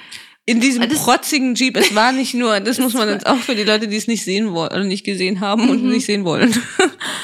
[0.47, 3.37] In diesem Weil das- protzigen Jeep, es war nicht nur, das muss man jetzt auch
[3.37, 5.89] für die Leute, die es nicht sehen wollen, oder nicht gesehen haben und Mhm.
[5.91, 6.51] nicht sehen wollen.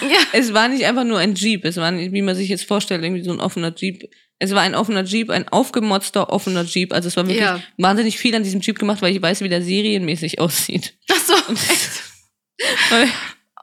[0.02, 2.66] Ja, Es war nicht einfach nur ein Jeep, es war nicht, wie man sich jetzt
[2.66, 4.10] vorstellt, irgendwie so ein offener Jeep.
[4.38, 6.92] Es war ein offener Jeep, ein aufgemotzter offener Jeep.
[6.92, 7.62] Also es war wirklich Ja.
[7.78, 10.96] wahnsinnig viel an diesem Jeep gemacht, weil ich weiß, wie der serienmäßig aussieht.
[11.10, 11.34] ach so.
[12.90, 13.08] Weil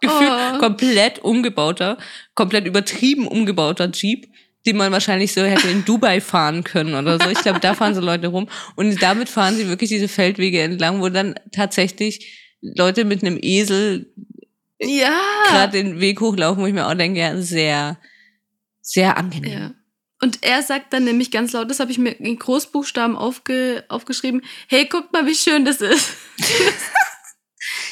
[0.01, 0.59] Gefühlt Oh.
[0.59, 1.99] komplett umgebauter,
[2.35, 4.29] komplett übertrieben umgebauter Jeep,
[4.67, 7.31] den man wahrscheinlich so hätte in Dubai fahren können oder so.
[7.31, 8.49] Ich glaube, da fahren so Leute rum.
[8.77, 14.13] Und damit fahren sie wirklich diese Feldwege entlang, wo dann tatsächlich Leute mit einem Esel
[14.79, 15.19] Ja.
[15.49, 17.99] gerade den Weg hochlaufen, wo ich mir auch denke, ja, sehr,
[18.83, 19.53] sehr angenehm.
[19.53, 19.75] Ja.
[20.23, 24.43] Und er sagt dann nämlich ganz laut, das habe ich mir in Großbuchstaben aufge, aufgeschrieben,
[24.69, 26.11] hey, guckt mal, wie schön das ist.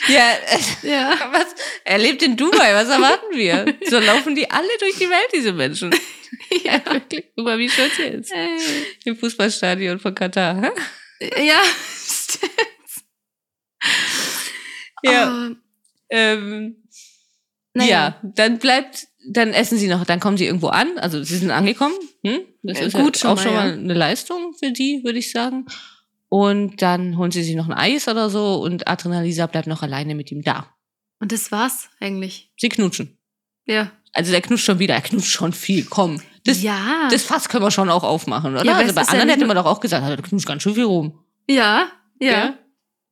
[0.09, 0.33] Ja,
[0.83, 1.19] äh, Ja.
[1.33, 1.47] was?
[1.85, 3.75] Er lebt in Dubai, was erwarten wir?
[3.89, 5.91] So laufen die alle durch die Welt, diese Menschen.
[6.63, 7.25] Ja, wirklich.
[7.35, 8.31] Guck mal, wie schön sie ist.
[8.33, 8.59] Ey.
[9.05, 10.73] Im Fußballstadion von Katar.
[11.21, 11.61] Ja,
[12.07, 12.53] stimmt.
[15.03, 15.49] Ja.
[15.51, 15.55] Oh,
[16.11, 16.77] Ähm,
[17.75, 17.91] naja.
[17.91, 21.51] Ja, dann bleibt, dann essen sie noch, dann kommen sie irgendwo an, also sie sind
[21.51, 21.95] angekommen.
[22.25, 22.41] Hm?
[22.63, 23.75] Das Ja, ist gut ja schon auch mal, schon mal ja.
[23.75, 25.67] eine Leistung für die, würde ich sagen.
[26.31, 30.15] Und dann holen sie sich noch ein Eis oder so und Adrenalisa bleibt noch alleine
[30.15, 30.75] mit ihm da.
[31.21, 32.53] Und das war's eigentlich.
[32.59, 33.19] Sie knutschen.
[33.67, 33.91] Ja.
[34.13, 36.21] Also der knutscht schon wieder, er knutscht schon viel, komm.
[36.45, 37.09] Das, ja.
[37.11, 38.65] das Fass können wir schon auch aufmachen, oder?
[38.65, 40.63] Ja, also bei ist ja anderen nicht hätte man doch auch gesagt, der knutscht ganz
[40.63, 41.25] schön viel rum.
[41.49, 41.89] ja.
[42.21, 42.33] Ja.
[42.33, 42.59] Ja.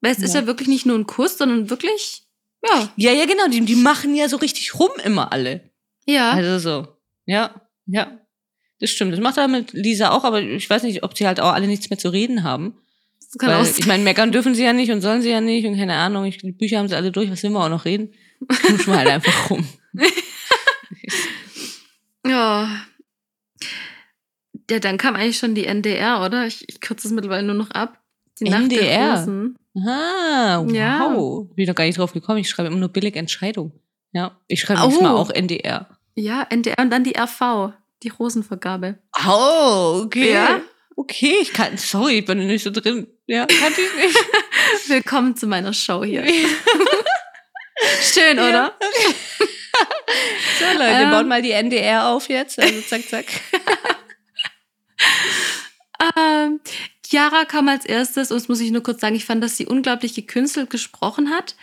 [0.01, 0.41] Weil es ist Ja.
[0.41, 2.25] ja wirklich nicht nur ein Kuss, sondern wirklich,
[2.65, 2.89] ja.
[2.97, 5.71] Ja, ja, genau, die, die machen ja so richtig rum immer alle.
[6.07, 6.33] Ja.
[6.33, 6.89] Also so.
[7.25, 7.55] Ja,
[7.87, 8.19] ja.
[8.81, 9.13] Das stimmt.
[9.13, 11.67] Das macht er mit Lisa auch, aber ich weiß nicht, ob sie halt auch alle
[11.67, 12.75] nichts mehr zu reden haben.
[13.39, 13.75] Kann Weil, auch sein.
[13.79, 16.25] ich meine, meckern dürfen sie ja nicht und sollen sie ja nicht und keine Ahnung.
[16.25, 18.13] Ich, die Bücher haben sie alle durch, was will man auch noch reden?
[18.49, 19.67] Knutschen wir halt einfach rum.
[22.27, 22.69] Ja.
[24.69, 26.47] Ja, dann kam eigentlich schon die NDR, oder?
[26.47, 28.01] Ich, ich kürze es mittlerweile nur noch ab.
[28.41, 29.21] Die Nacht der NDR?
[29.21, 29.57] Rosen.
[29.87, 30.73] Ah, wow.
[30.73, 31.09] Ja.
[31.09, 32.39] Bin ich noch gar nicht drauf gekommen.
[32.39, 33.73] Ich schreibe immer nur billig Entscheidung.
[34.13, 34.93] Ja, ich schreibe Oh.
[34.99, 35.03] oh.
[35.03, 35.89] mal auch NDR.
[36.15, 38.99] Ja, NDR und dann die RV, die Rosenvergabe.
[39.27, 40.33] Oh, okay.
[40.33, 40.61] Ja.
[40.97, 43.07] okay, ich kann, sorry, ich bin nicht so drin.
[43.27, 44.17] Ja, kannte ich nicht.
[44.89, 46.25] Willkommen zu meiner Show hier.
[48.03, 48.77] Schön, oder?
[50.59, 51.11] So, Leute, wir Ähm.
[51.11, 52.59] bauen mal die NDR auf jetzt.
[52.59, 53.27] Also zack, zack.
[56.17, 56.61] Ähm,
[57.07, 59.67] Chiara kam als erstes und das muss ich nur kurz sagen, ich fand, dass sie
[59.67, 61.57] unglaublich gekünstelt gesprochen hat.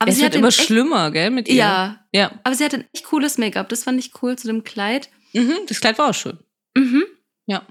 [0.00, 1.54] Aber es sie wird hat immer echt, schlimmer, gell, mit ihr.
[1.54, 2.32] Ja, Ja.
[2.42, 3.68] aber sie hatte ein echt cooles Make-up.
[3.68, 5.08] Das fand ich cool zu dem Kleid.
[5.32, 6.38] Mhm, das Kleid war auch schön.
[6.76, 7.04] Mhm.
[7.46, 7.64] Ja.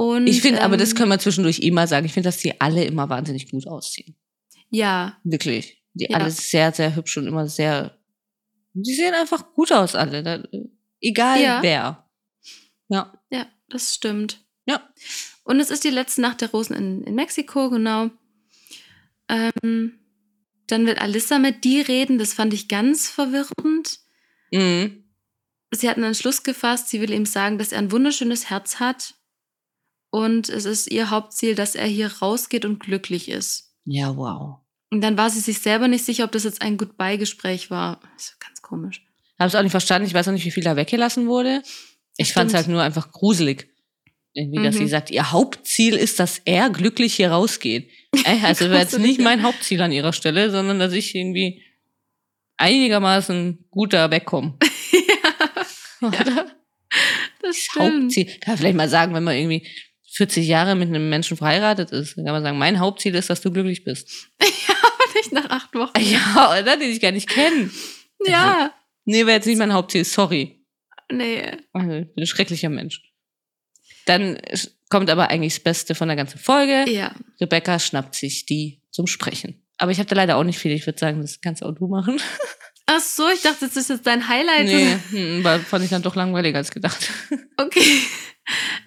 [0.00, 2.06] Und, Ich finde, aber ähm, das können wir zwischendurch immer sagen.
[2.06, 4.14] Ich finde, dass die alle immer wahnsinnig gut aussehen.
[4.70, 5.82] Ja, Wirklich.
[5.94, 6.18] Die Ja.
[6.18, 7.98] alle sehr, sehr hübsch und immer sehr.
[8.74, 10.22] Die sehen einfach gut aus, alle.
[10.22, 10.44] Da,
[11.00, 11.62] egal Ja.
[11.62, 12.08] wer.
[12.88, 13.12] Ja.
[13.30, 14.40] ja, das stimmt.
[14.66, 14.88] Ja.
[15.42, 18.10] Und es ist die letzte Nacht der Rosen in, in Mexiko, genau.
[19.28, 19.98] Ähm,
[20.68, 22.18] dann wird Alissa mit die reden.
[22.18, 23.98] Das fand ich ganz verwirrend.
[24.52, 25.04] Mhm.
[25.74, 29.14] sie hat einen Entschluss gefasst, sie will ihm sagen, dass er ein wunderschönes Herz hat
[30.10, 33.74] und es ist ihr Hauptziel, dass er hier rausgeht und glücklich ist.
[33.84, 34.58] Ja, wow.
[34.90, 38.00] Und dann war sie sich selber nicht sicher, ob das jetzt ein Goodbye-Gespräch war.
[38.14, 39.04] Das ist ganz komisch.
[39.38, 40.06] Habe es auch nicht verstanden.
[40.08, 41.62] Ich weiß auch nicht, wie viel da weggelassen wurde.
[42.16, 43.68] Ich fand es halt nur einfach gruselig.
[44.32, 44.78] Irgendwie, dass Mhm.
[44.80, 47.90] sie sagt, ihr Hauptziel ist, dass er glücklich hier rausgeht.
[48.24, 49.24] Äh, also wäre jetzt nicht ja.
[49.24, 51.62] mein Hauptziel an ihrer Stelle, sondern dass ich irgendwie
[52.56, 54.56] einigermaßen gut da wegkomme.
[56.00, 56.46] Oder?
[57.42, 58.02] Das stimmt.
[58.04, 58.24] Hauptziel.
[58.40, 59.66] Kann man vielleicht mal sagen, wenn man irgendwie
[60.10, 63.40] 40 Jahre mit einem Menschen verheiratet ist, dann kann man sagen, mein Hauptziel ist, dass
[63.40, 64.30] du glücklich bist.
[64.40, 66.00] Aber nicht nach acht Wochen.
[66.00, 66.76] Ja, oder?
[66.76, 67.70] Den ich gar nicht kenne.
[68.26, 68.72] Ja.
[69.04, 70.64] Nee, wäre jetzt nicht mein Hauptziel, sorry.
[71.10, 71.42] Nee.
[71.72, 73.02] Also, ich bin ein schrecklicher Mensch.
[74.06, 74.38] Dann
[74.88, 76.90] kommt aber eigentlich das Beste von der ganzen Folge.
[76.90, 77.14] Ja.
[77.40, 79.66] Rebecca schnappt sich die zum Sprechen.
[79.76, 80.72] Aber ich habe da leider auch nicht viel.
[80.72, 82.20] Ich würde sagen, das kannst auch du machen.
[82.90, 84.64] Ach so, ich dachte, das ist jetzt dein Highlight.
[84.64, 87.10] Nee, hm, war, fand ich dann doch langweiliger als gedacht.
[87.60, 88.02] Okay.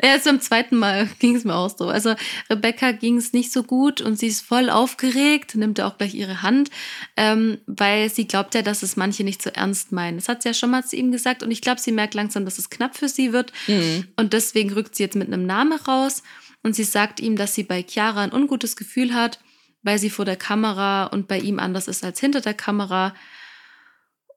[0.01, 1.89] Ja, jetzt beim zweiten Mal ging es mir auch so.
[1.89, 2.15] Also
[2.49, 6.15] Rebecca ging es nicht so gut und sie ist voll aufgeregt, nimmt ja auch gleich
[6.15, 6.71] ihre Hand,
[7.17, 10.17] ähm, weil sie glaubt ja, dass es manche nicht so ernst meinen.
[10.17, 12.45] Das hat sie ja schon mal zu ihm gesagt und ich glaube, sie merkt langsam,
[12.45, 14.07] dass es knapp für sie wird Mhm.
[14.15, 16.23] und deswegen rückt sie jetzt mit einem Namen raus
[16.63, 19.39] und sie sagt ihm, dass sie bei Chiara ein ungutes Gefühl hat,
[19.83, 23.13] weil sie vor der Kamera und bei ihm anders ist als hinter der Kamera.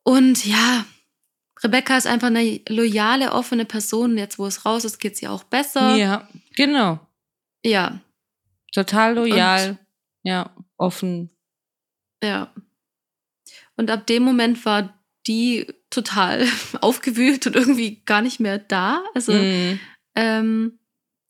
[0.04, 0.84] Und ja,
[1.62, 4.16] Rebecca ist einfach eine loyale, offene Person.
[4.18, 5.96] Jetzt, wo es raus ist, geht es ihr auch besser.
[5.96, 7.00] Ja, genau.
[7.64, 8.00] Ja,
[8.72, 9.78] Total loyal.
[10.22, 11.30] ja, offen.
[12.22, 12.52] ja.
[13.76, 16.46] Und ab dem Moment war die total
[16.80, 19.02] aufgewühlt und irgendwie gar nicht mehr da.
[19.14, 19.80] Also, Mhm.
[20.16, 20.78] ähm,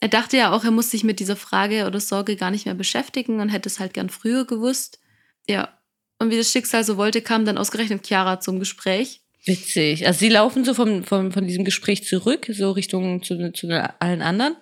[0.01, 2.75] er dachte ja auch, er muss sich mit dieser Frage oder Sorge gar nicht mehr
[2.75, 5.01] beschäftigen und hätte es halt gern früher gewusst.
[5.47, 5.79] Ja.
[6.25, 9.21] Und wie das Schicksal so wollte, kam dann ausgerechnet Chiara zum Gespräch.
[9.47, 10.07] Witzig.
[10.07, 13.69] Also sie laufen so vom, vom, von diesem Gespräch zurück, so Richtung zu, zu
[14.01, 14.57] allen anderen.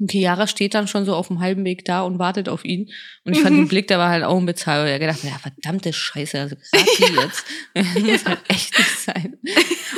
[0.00, 2.90] Und Chiara steht dann schon so auf dem halben Weg da und wartet auf ihn.
[3.24, 3.60] Und ich fand Mhm.
[3.62, 4.88] den Blick, der war halt auch unbezahlbar.
[4.88, 7.44] Er gedacht, ja, verdammte Scheiße, also gerade die jetzt.
[7.74, 9.38] Das muss halt echt nicht sein.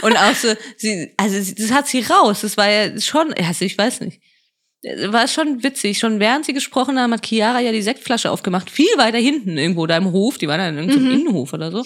[0.02, 2.42] Und auch so, sie, also das hat sie raus.
[2.42, 4.20] Das war ja schon, also ich weiß nicht.
[4.82, 5.98] War schon witzig.
[5.98, 8.70] Schon während sie gesprochen haben, hat Chiara ja die Sektflasche aufgemacht.
[8.70, 10.38] Viel weiter hinten irgendwo da im Hof.
[10.38, 11.20] Die waren dann in irgendeinem Mhm.
[11.20, 11.84] Innenhof oder so.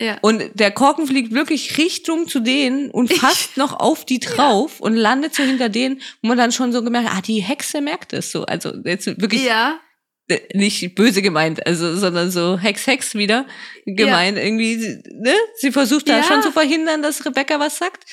[0.00, 0.18] Ja.
[0.22, 4.96] Und der Korken fliegt wirklich Richtung zu denen und fast noch auf die drauf und
[4.96, 8.12] landet so hinter denen, wo man dann schon so gemerkt hat, ah, die Hexe merkt
[8.12, 8.44] es so.
[8.44, 9.78] Also jetzt wirklich Ja.
[10.28, 13.46] äh, nicht böse gemeint, also, sondern so Hex, Hex wieder
[13.86, 14.38] gemeint.
[14.38, 14.76] Irgendwie,
[15.12, 15.34] ne?
[15.58, 16.22] Sie versucht da Ja.
[16.24, 18.04] schon zu verhindern, dass Rebecca was sagt.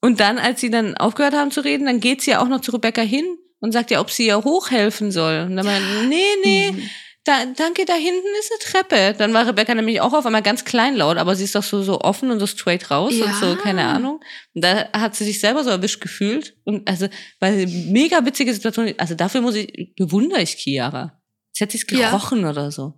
[0.00, 2.60] Und dann, als sie dann aufgehört haben zu reden, dann geht sie ja auch noch
[2.60, 3.24] zu Rebecca hin
[3.60, 5.46] und sagt ja, ob sie ihr hochhelfen soll.
[5.48, 6.90] Und dann meint, nee, nee, Mhm.
[7.24, 9.18] da, danke, da hinten ist eine Treppe.
[9.18, 12.00] Dann war Rebecca nämlich auch auf einmal ganz kleinlaut, aber sie ist doch so, so
[12.00, 13.32] offen und so straight raus und Ja.
[13.34, 14.20] so, keine Ahnung.
[14.54, 16.56] Und da hat sie sich selber so erwischt gefühlt.
[16.64, 17.08] Und also,
[17.40, 21.20] weil mega witzige Situation, also dafür muss ich, bewundere ich Chiara.
[21.52, 22.10] Sie es Ja.
[22.10, 22.94] gerochen oder so.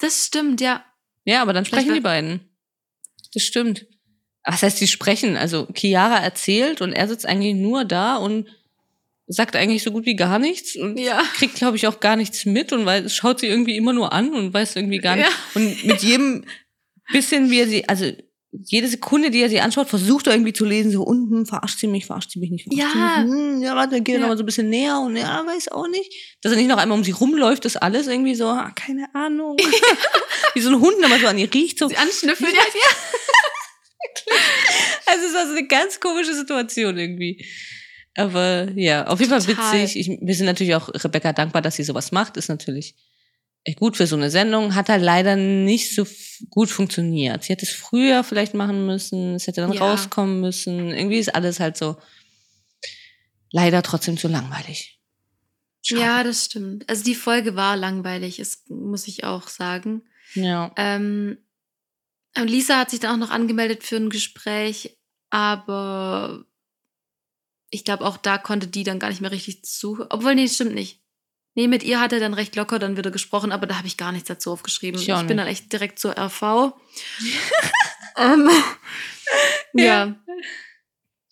[0.00, 0.84] Das stimmt, ja.
[1.24, 2.50] Ja, aber dann sprechen die beiden.
[3.32, 3.86] Das stimmt.
[4.48, 5.36] Was heißt, die sprechen?
[5.36, 8.46] Also Chiara erzählt und er sitzt eigentlich nur da und
[9.26, 11.20] sagt eigentlich so gut wie gar nichts und Ja.
[11.34, 14.32] kriegt, glaube ich, auch gar nichts mit und weil, schaut sie irgendwie immer nur an
[14.32, 15.28] und weiß irgendwie gar nicht.
[15.28, 15.60] Ja.
[15.60, 16.44] Und mit jedem
[17.12, 18.10] bisschen, wie er sie, also
[18.52, 21.88] jede Sekunde, die er sie anschaut, versucht er irgendwie zu lesen, so unten, verarscht sie
[21.88, 23.16] mich, verarscht sie mich nicht, verarscht Ja.
[23.18, 23.32] sie mich.
[23.36, 24.20] Hm, ja, warte, geh Ja.
[24.20, 26.10] noch mal so ein bisschen näher und ja, weiß auch nicht.
[26.42, 29.56] Dass er nicht noch einmal um sie rumläuft, ist alles irgendwie so, ah, keine Ahnung.
[30.54, 31.88] wie so ein Hund, der mal so an ihr riecht, so.
[31.88, 32.60] Sie anschnüffeln, ja.
[35.06, 37.46] Also es war so eine ganz komische Situation irgendwie.
[38.16, 39.96] Aber ja, auf jeden Fall witzig.
[39.96, 42.36] Ich, wir sind natürlich auch Rebecca dankbar, dass sie sowas macht.
[42.36, 42.96] Ist natürlich
[43.64, 44.74] echt gut für so eine Sendung.
[44.74, 46.06] Hat halt leider nicht so
[46.50, 47.44] gut funktioniert.
[47.44, 49.34] Sie hätte es früher vielleicht machen müssen.
[49.34, 49.80] Es hätte dann Ja.
[49.80, 50.90] rauskommen müssen.
[50.90, 51.96] Irgendwie ist alles halt so
[53.50, 54.98] leider trotzdem zu langweilig.
[55.82, 56.00] Schade.
[56.02, 56.88] Ja, das stimmt.
[56.88, 60.02] Also die Folge war langweilig, ist, muss ich auch sagen.
[60.34, 60.72] Ja.
[60.76, 61.38] Ähm,
[62.44, 64.98] Lisa hat sich dann auch noch angemeldet für ein Gespräch,
[65.30, 66.44] aber
[67.70, 70.06] ich glaube, auch da konnte die dann gar nicht mehr richtig zu.
[70.10, 71.02] Obwohl, nee, stimmt nicht.
[71.54, 73.96] Nee, mit ihr hat er dann recht locker dann wieder gesprochen, aber da habe ich
[73.96, 75.00] gar nichts dazu aufgeschrieben.
[75.00, 76.42] Ich Ich, bin dann echt direkt zur RV.
[78.18, 78.50] ähm,
[79.72, 80.14] ja.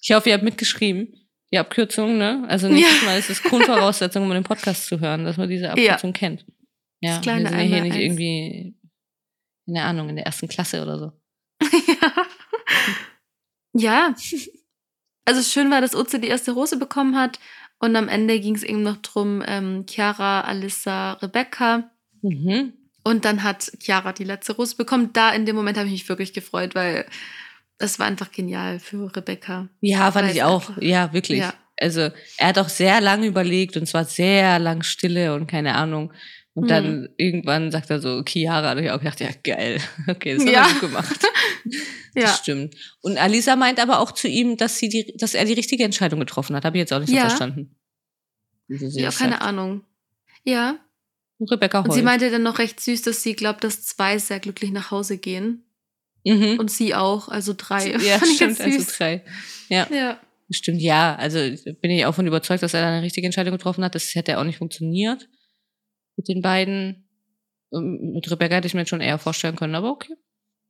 [0.03, 1.29] Ich hoffe, ihr habt mitgeschrieben.
[1.53, 2.45] Die Abkürzung, ne?
[2.49, 3.07] Also nächstes Ja.
[3.07, 6.47] Mal ist es Grundvoraussetzung, um den Podcast zu hören, dass man diese Abkürzung kennt.
[7.01, 8.75] Ja, Das kleine wir sind ja hier nicht Einmaleins.
[9.67, 11.13] Irgendwie, keine Ahnung, in der ersten Klasse oder so.
[13.75, 14.15] ja.
[15.25, 17.39] Also schön war, dass Uze die erste Rose bekommen hat.
[17.79, 21.91] Und am Ende ging es eben noch drum, ähm, Chiara, Alissa, Rebecca.
[22.23, 22.73] Mhm.
[23.05, 25.11] Und dann hat Chiara die letzte Rose bekommen.
[25.13, 27.07] Da in dem Moment habe ich mich wirklich gefreut, weil
[27.79, 29.69] das war einfach genial für Rebecca.
[29.81, 30.69] Ja, fand ich es auch.
[30.71, 31.41] einfach- Ja, wirklich.
[31.41, 31.55] Ja.
[31.81, 36.13] Also er hat auch sehr lange überlegt und zwar sehr lang Stille und keine Ahnung.
[36.57, 36.69] Und Mhm.
[36.69, 39.81] dann irgendwann sagt er so, Chiara, und ich auch gedacht, ja, geil.
[40.09, 40.67] Okay, das hat Ja.
[40.67, 41.21] er gut gemacht.
[42.17, 42.23] Ja.
[42.27, 42.77] Das stimmt.
[43.01, 46.21] Und Alisa meint aber auch zu ihm, dass sie die, dass er die richtige Entscheidung
[46.21, 46.65] getroffen hat.
[46.65, 47.23] Habe ich jetzt auch nicht so Ja.
[47.29, 47.75] verstanden.
[48.69, 49.43] Ja, keine sagt.
[49.43, 49.83] Ahnung.
[50.45, 50.79] Ja.
[51.41, 51.95] Rebecca Und heult.
[51.97, 55.19] sie meinte dann noch recht süß, dass sie glaubt, dass zwei sehr glücklich nach Hause
[55.19, 55.65] gehen.
[56.25, 56.59] mhm.
[56.61, 57.91] Und sie auch, also drei.
[57.97, 59.25] ja, Fand stimmt, also drei.
[59.69, 60.21] Ja, Ja.
[60.51, 61.17] stimmt, ja.
[61.17, 61.39] Also
[61.83, 63.95] bin ich auch von überzeugt, dass er da eine richtige Entscheidung getroffen hat.
[63.97, 65.29] Das hätte auch nicht funktioniert
[66.17, 67.09] mit den beiden.
[67.73, 70.15] Ähm, Mit Rebecca hätte ich mir jetzt schon eher vorstellen können, aber okay.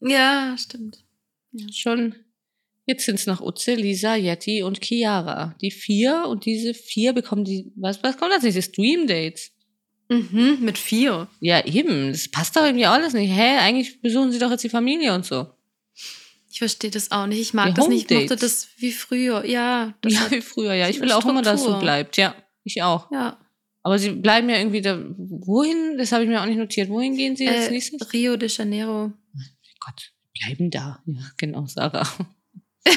[0.01, 1.05] Ja, stimmt.
[1.72, 2.14] Schon.
[2.86, 5.55] Jetzt sind es noch Utze, Lisa, Yeti und Chiara.
[5.62, 8.72] Die vier und diese vier bekommen die, was, was kommt als nächstes?
[8.72, 9.53] Dream Dates.
[10.11, 11.28] Mhm, mit vier.
[11.40, 12.12] Ja, eben.
[12.12, 13.30] Das passt doch irgendwie alles nicht.
[13.30, 13.57] Hä?
[13.59, 15.47] Eigentlich besuchen sie doch jetzt die Familie und so.
[16.51, 17.40] Ich verstehe das auch nicht.
[17.40, 18.11] Ich mag Die das nicht.
[18.11, 19.45] Ich mochte das wie früher.
[19.47, 20.88] Ja, das Ja, wie früher, ja.
[20.88, 21.82] Ich will eine auch immer, dass so Struktur.
[21.82, 22.16] bleibt.
[22.18, 22.34] Ja,
[22.64, 23.11] ich auch.
[23.11, 23.38] ja.
[23.85, 24.99] Aber sie bleiben ja irgendwie da.
[24.99, 25.99] Wohin?
[25.99, 26.89] Das habe ich mir auch nicht notiert.
[26.89, 28.12] Wohin gehen sie als Äh, nächstes?
[28.14, 29.12] Rio de Janeiro.
[29.78, 31.03] Gott, bleiben da.
[31.05, 32.09] Ja, genau, Sarah.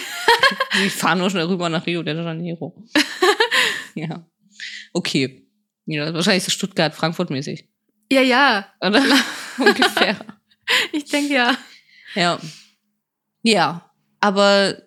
[0.82, 2.86] sie fahren nur schnell rüber nach Rio de Janeiro.
[3.96, 4.26] ja.
[4.94, 5.46] Okay.
[5.86, 7.68] Ja, wahrscheinlich so Stuttgart-Frankfurt-mäßig.
[8.10, 8.74] Ja, ja.
[8.80, 9.04] Oder?
[9.58, 10.18] Ungefähr.
[10.94, 11.58] Ich denke ja.
[12.16, 12.40] Ja.
[13.44, 13.92] Ja.
[14.22, 14.82] Aber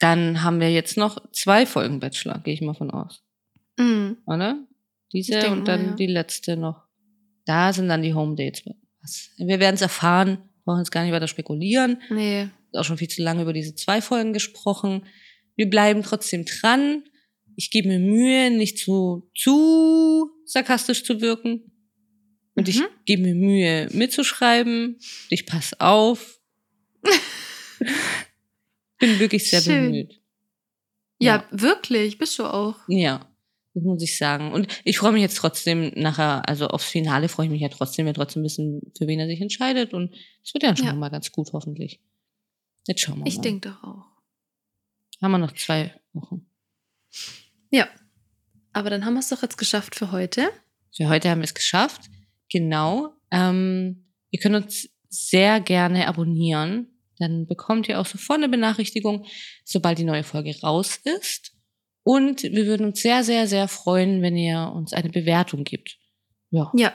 [0.00, 3.22] dann haben wir jetzt noch zwei Folgen Bachelor, gehe ich mal von aus.
[3.78, 4.18] Mhm.
[4.26, 4.66] Oder?
[5.12, 5.94] Diese Ich und dann mal, ja.
[5.96, 6.82] die letzte noch.
[7.44, 8.62] Da sind dann die Home Dates.
[9.02, 9.30] Was?
[9.38, 12.00] Wir werden es erfahren, brauchen jetzt gar nicht weiter spekulieren.
[12.10, 12.48] Nee.
[12.74, 15.06] Auch schon viel zu lange über diese zwei Folgen gesprochen.
[15.56, 17.02] Wir bleiben trotzdem dran.
[17.56, 21.72] Ich gebe mir Mühe, nicht zu, zu sarkastisch zu wirken.
[22.54, 22.86] Und ich Mhm.
[23.06, 24.98] gebe mir Mühe, mitzuschreiben.
[25.30, 26.40] Ich pass auf.
[28.98, 29.84] Bin wirklich sehr Schön.
[29.86, 30.20] bemüht.
[31.18, 32.18] Ja, wirklich.
[32.18, 32.76] Bist du auch.
[32.88, 33.29] Ja,
[33.74, 34.52] das muss ich sagen.
[34.52, 38.06] Und ich freue mich jetzt trotzdem nachher, also aufs Finale freue ich mich ja trotzdem,
[38.06, 39.94] wir trotzdem wissen, für wen er sich entscheidet.
[39.94, 40.14] Und
[40.44, 40.94] es wird ja schon Ja.
[40.94, 42.00] mal ganz gut, hoffentlich.
[42.86, 43.42] Jetzt schauen wir Ich mal.
[43.42, 44.04] denke doch auch.
[45.22, 46.46] Haben wir noch zwei Wochen.
[47.70, 47.88] Ja.
[48.72, 50.48] Aber dann haben wir es doch jetzt geschafft für heute.
[50.96, 52.02] Für heute haben wir es geschafft.
[52.50, 53.12] Genau.
[53.30, 56.88] Ähm, ihr könnt uns sehr gerne abonnieren.
[57.18, 59.26] Dann bekommt ihr auch sofort eine Benachrichtigung,
[59.64, 61.52] sobald die neue Folge raus ist.
[62.02, 65.98] Und wir würden uns sehr, sehr, sehr freuen, wenn ihr uns eine Bewertung gibt.
[66.50, 66.70] Ja.
[66.74, 66.92] Ja.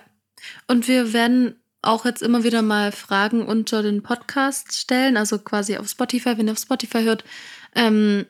[0.67, 5.77] Und wir werden auch jetzt immer wieder mal Fragen unter den Podcast stellen, also quasi
[5.77, 7.23] auf Spotify, wenn ihr auf Spotify hört,
[7.75, 8.25] ähm,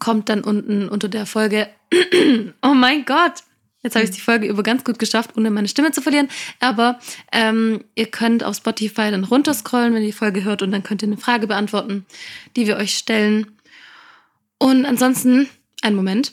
[0.00, 1.68] kommt dann unten unter der Folge.
[2.62, 3.44] oh mein Gott!
[3.82, 6.28] Jetzt habe ich die Folge über ganz gut geschafft, ohne meine Stimme zu verlieren.
[6.58, 6.98] Aber
[7.30, 11.02] ähm, ihr könnt auf Spotify dann runterscrollen, wenn ihr die Folge hört, und dann könnt
[11.02, 12.04] ihr eine Frage beantworten,
[12.56, 13.46] die wir euch stellen.
[14.58, 15.48] Und ansonsten,
[15.86, 16.32] einen Moment.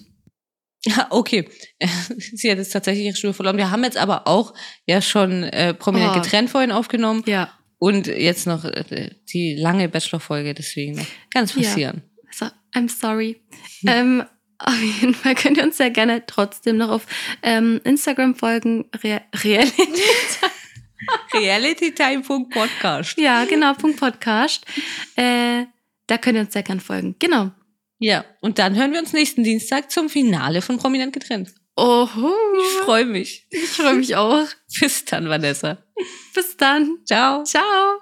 [0.85, 1.47] Ja, okay.
[2.33, 3.55] Sie hat jetzt tatsächlich ihre Stimme verloren.
[3.57, 4.53] Wir haben jetzt aber auch
[4.85, 6.19] ja schon äh, prominent Oh.
[6.21, 7.49] getrennt vorhin aufgenommen Ja.
[7.79, 11.61] und jetzt noch äh, die lange Bachelor-Folge, deswegen noch ganz Ja.
[11.61, 12.01] passieren.
[12.27, 13.41] Also, I'm sorry.
[13.87, 14.23] ähm,
[14.57, 17.05] auf jeden Fall könnt ihr uns sehr gerne trotzdem noch auf
[17.43, 18.85] ähm, Instagram folgen.
[19.03, 19.87] Re Realität.
[21.33, 23.17] Realitytime.podcast.
[23.17, 24.65] ja, genau, Punkt Podcast.
[25.15, 25.65] Äh,
[26.07, 27.15] da könnt ihr uns sehr gerne folgen.
[27.19, 27.51] Genau.
[28.03, 31.53] Ja, und dann hören wir uns nächsten Dienstag zum Finale von Prominent getrennt.
[31.77, 32.33] Oho.
[32.59, 33.47] Ich freue mich.
[33.49, 34.45] Ich freue mich auch.
[34.79, 35.77] Bis dann, Vanessa.
[36.35, 36.97] Bis dann.
[37.05, 37.43] Ciao.
[37.45, 38.01] Ciao.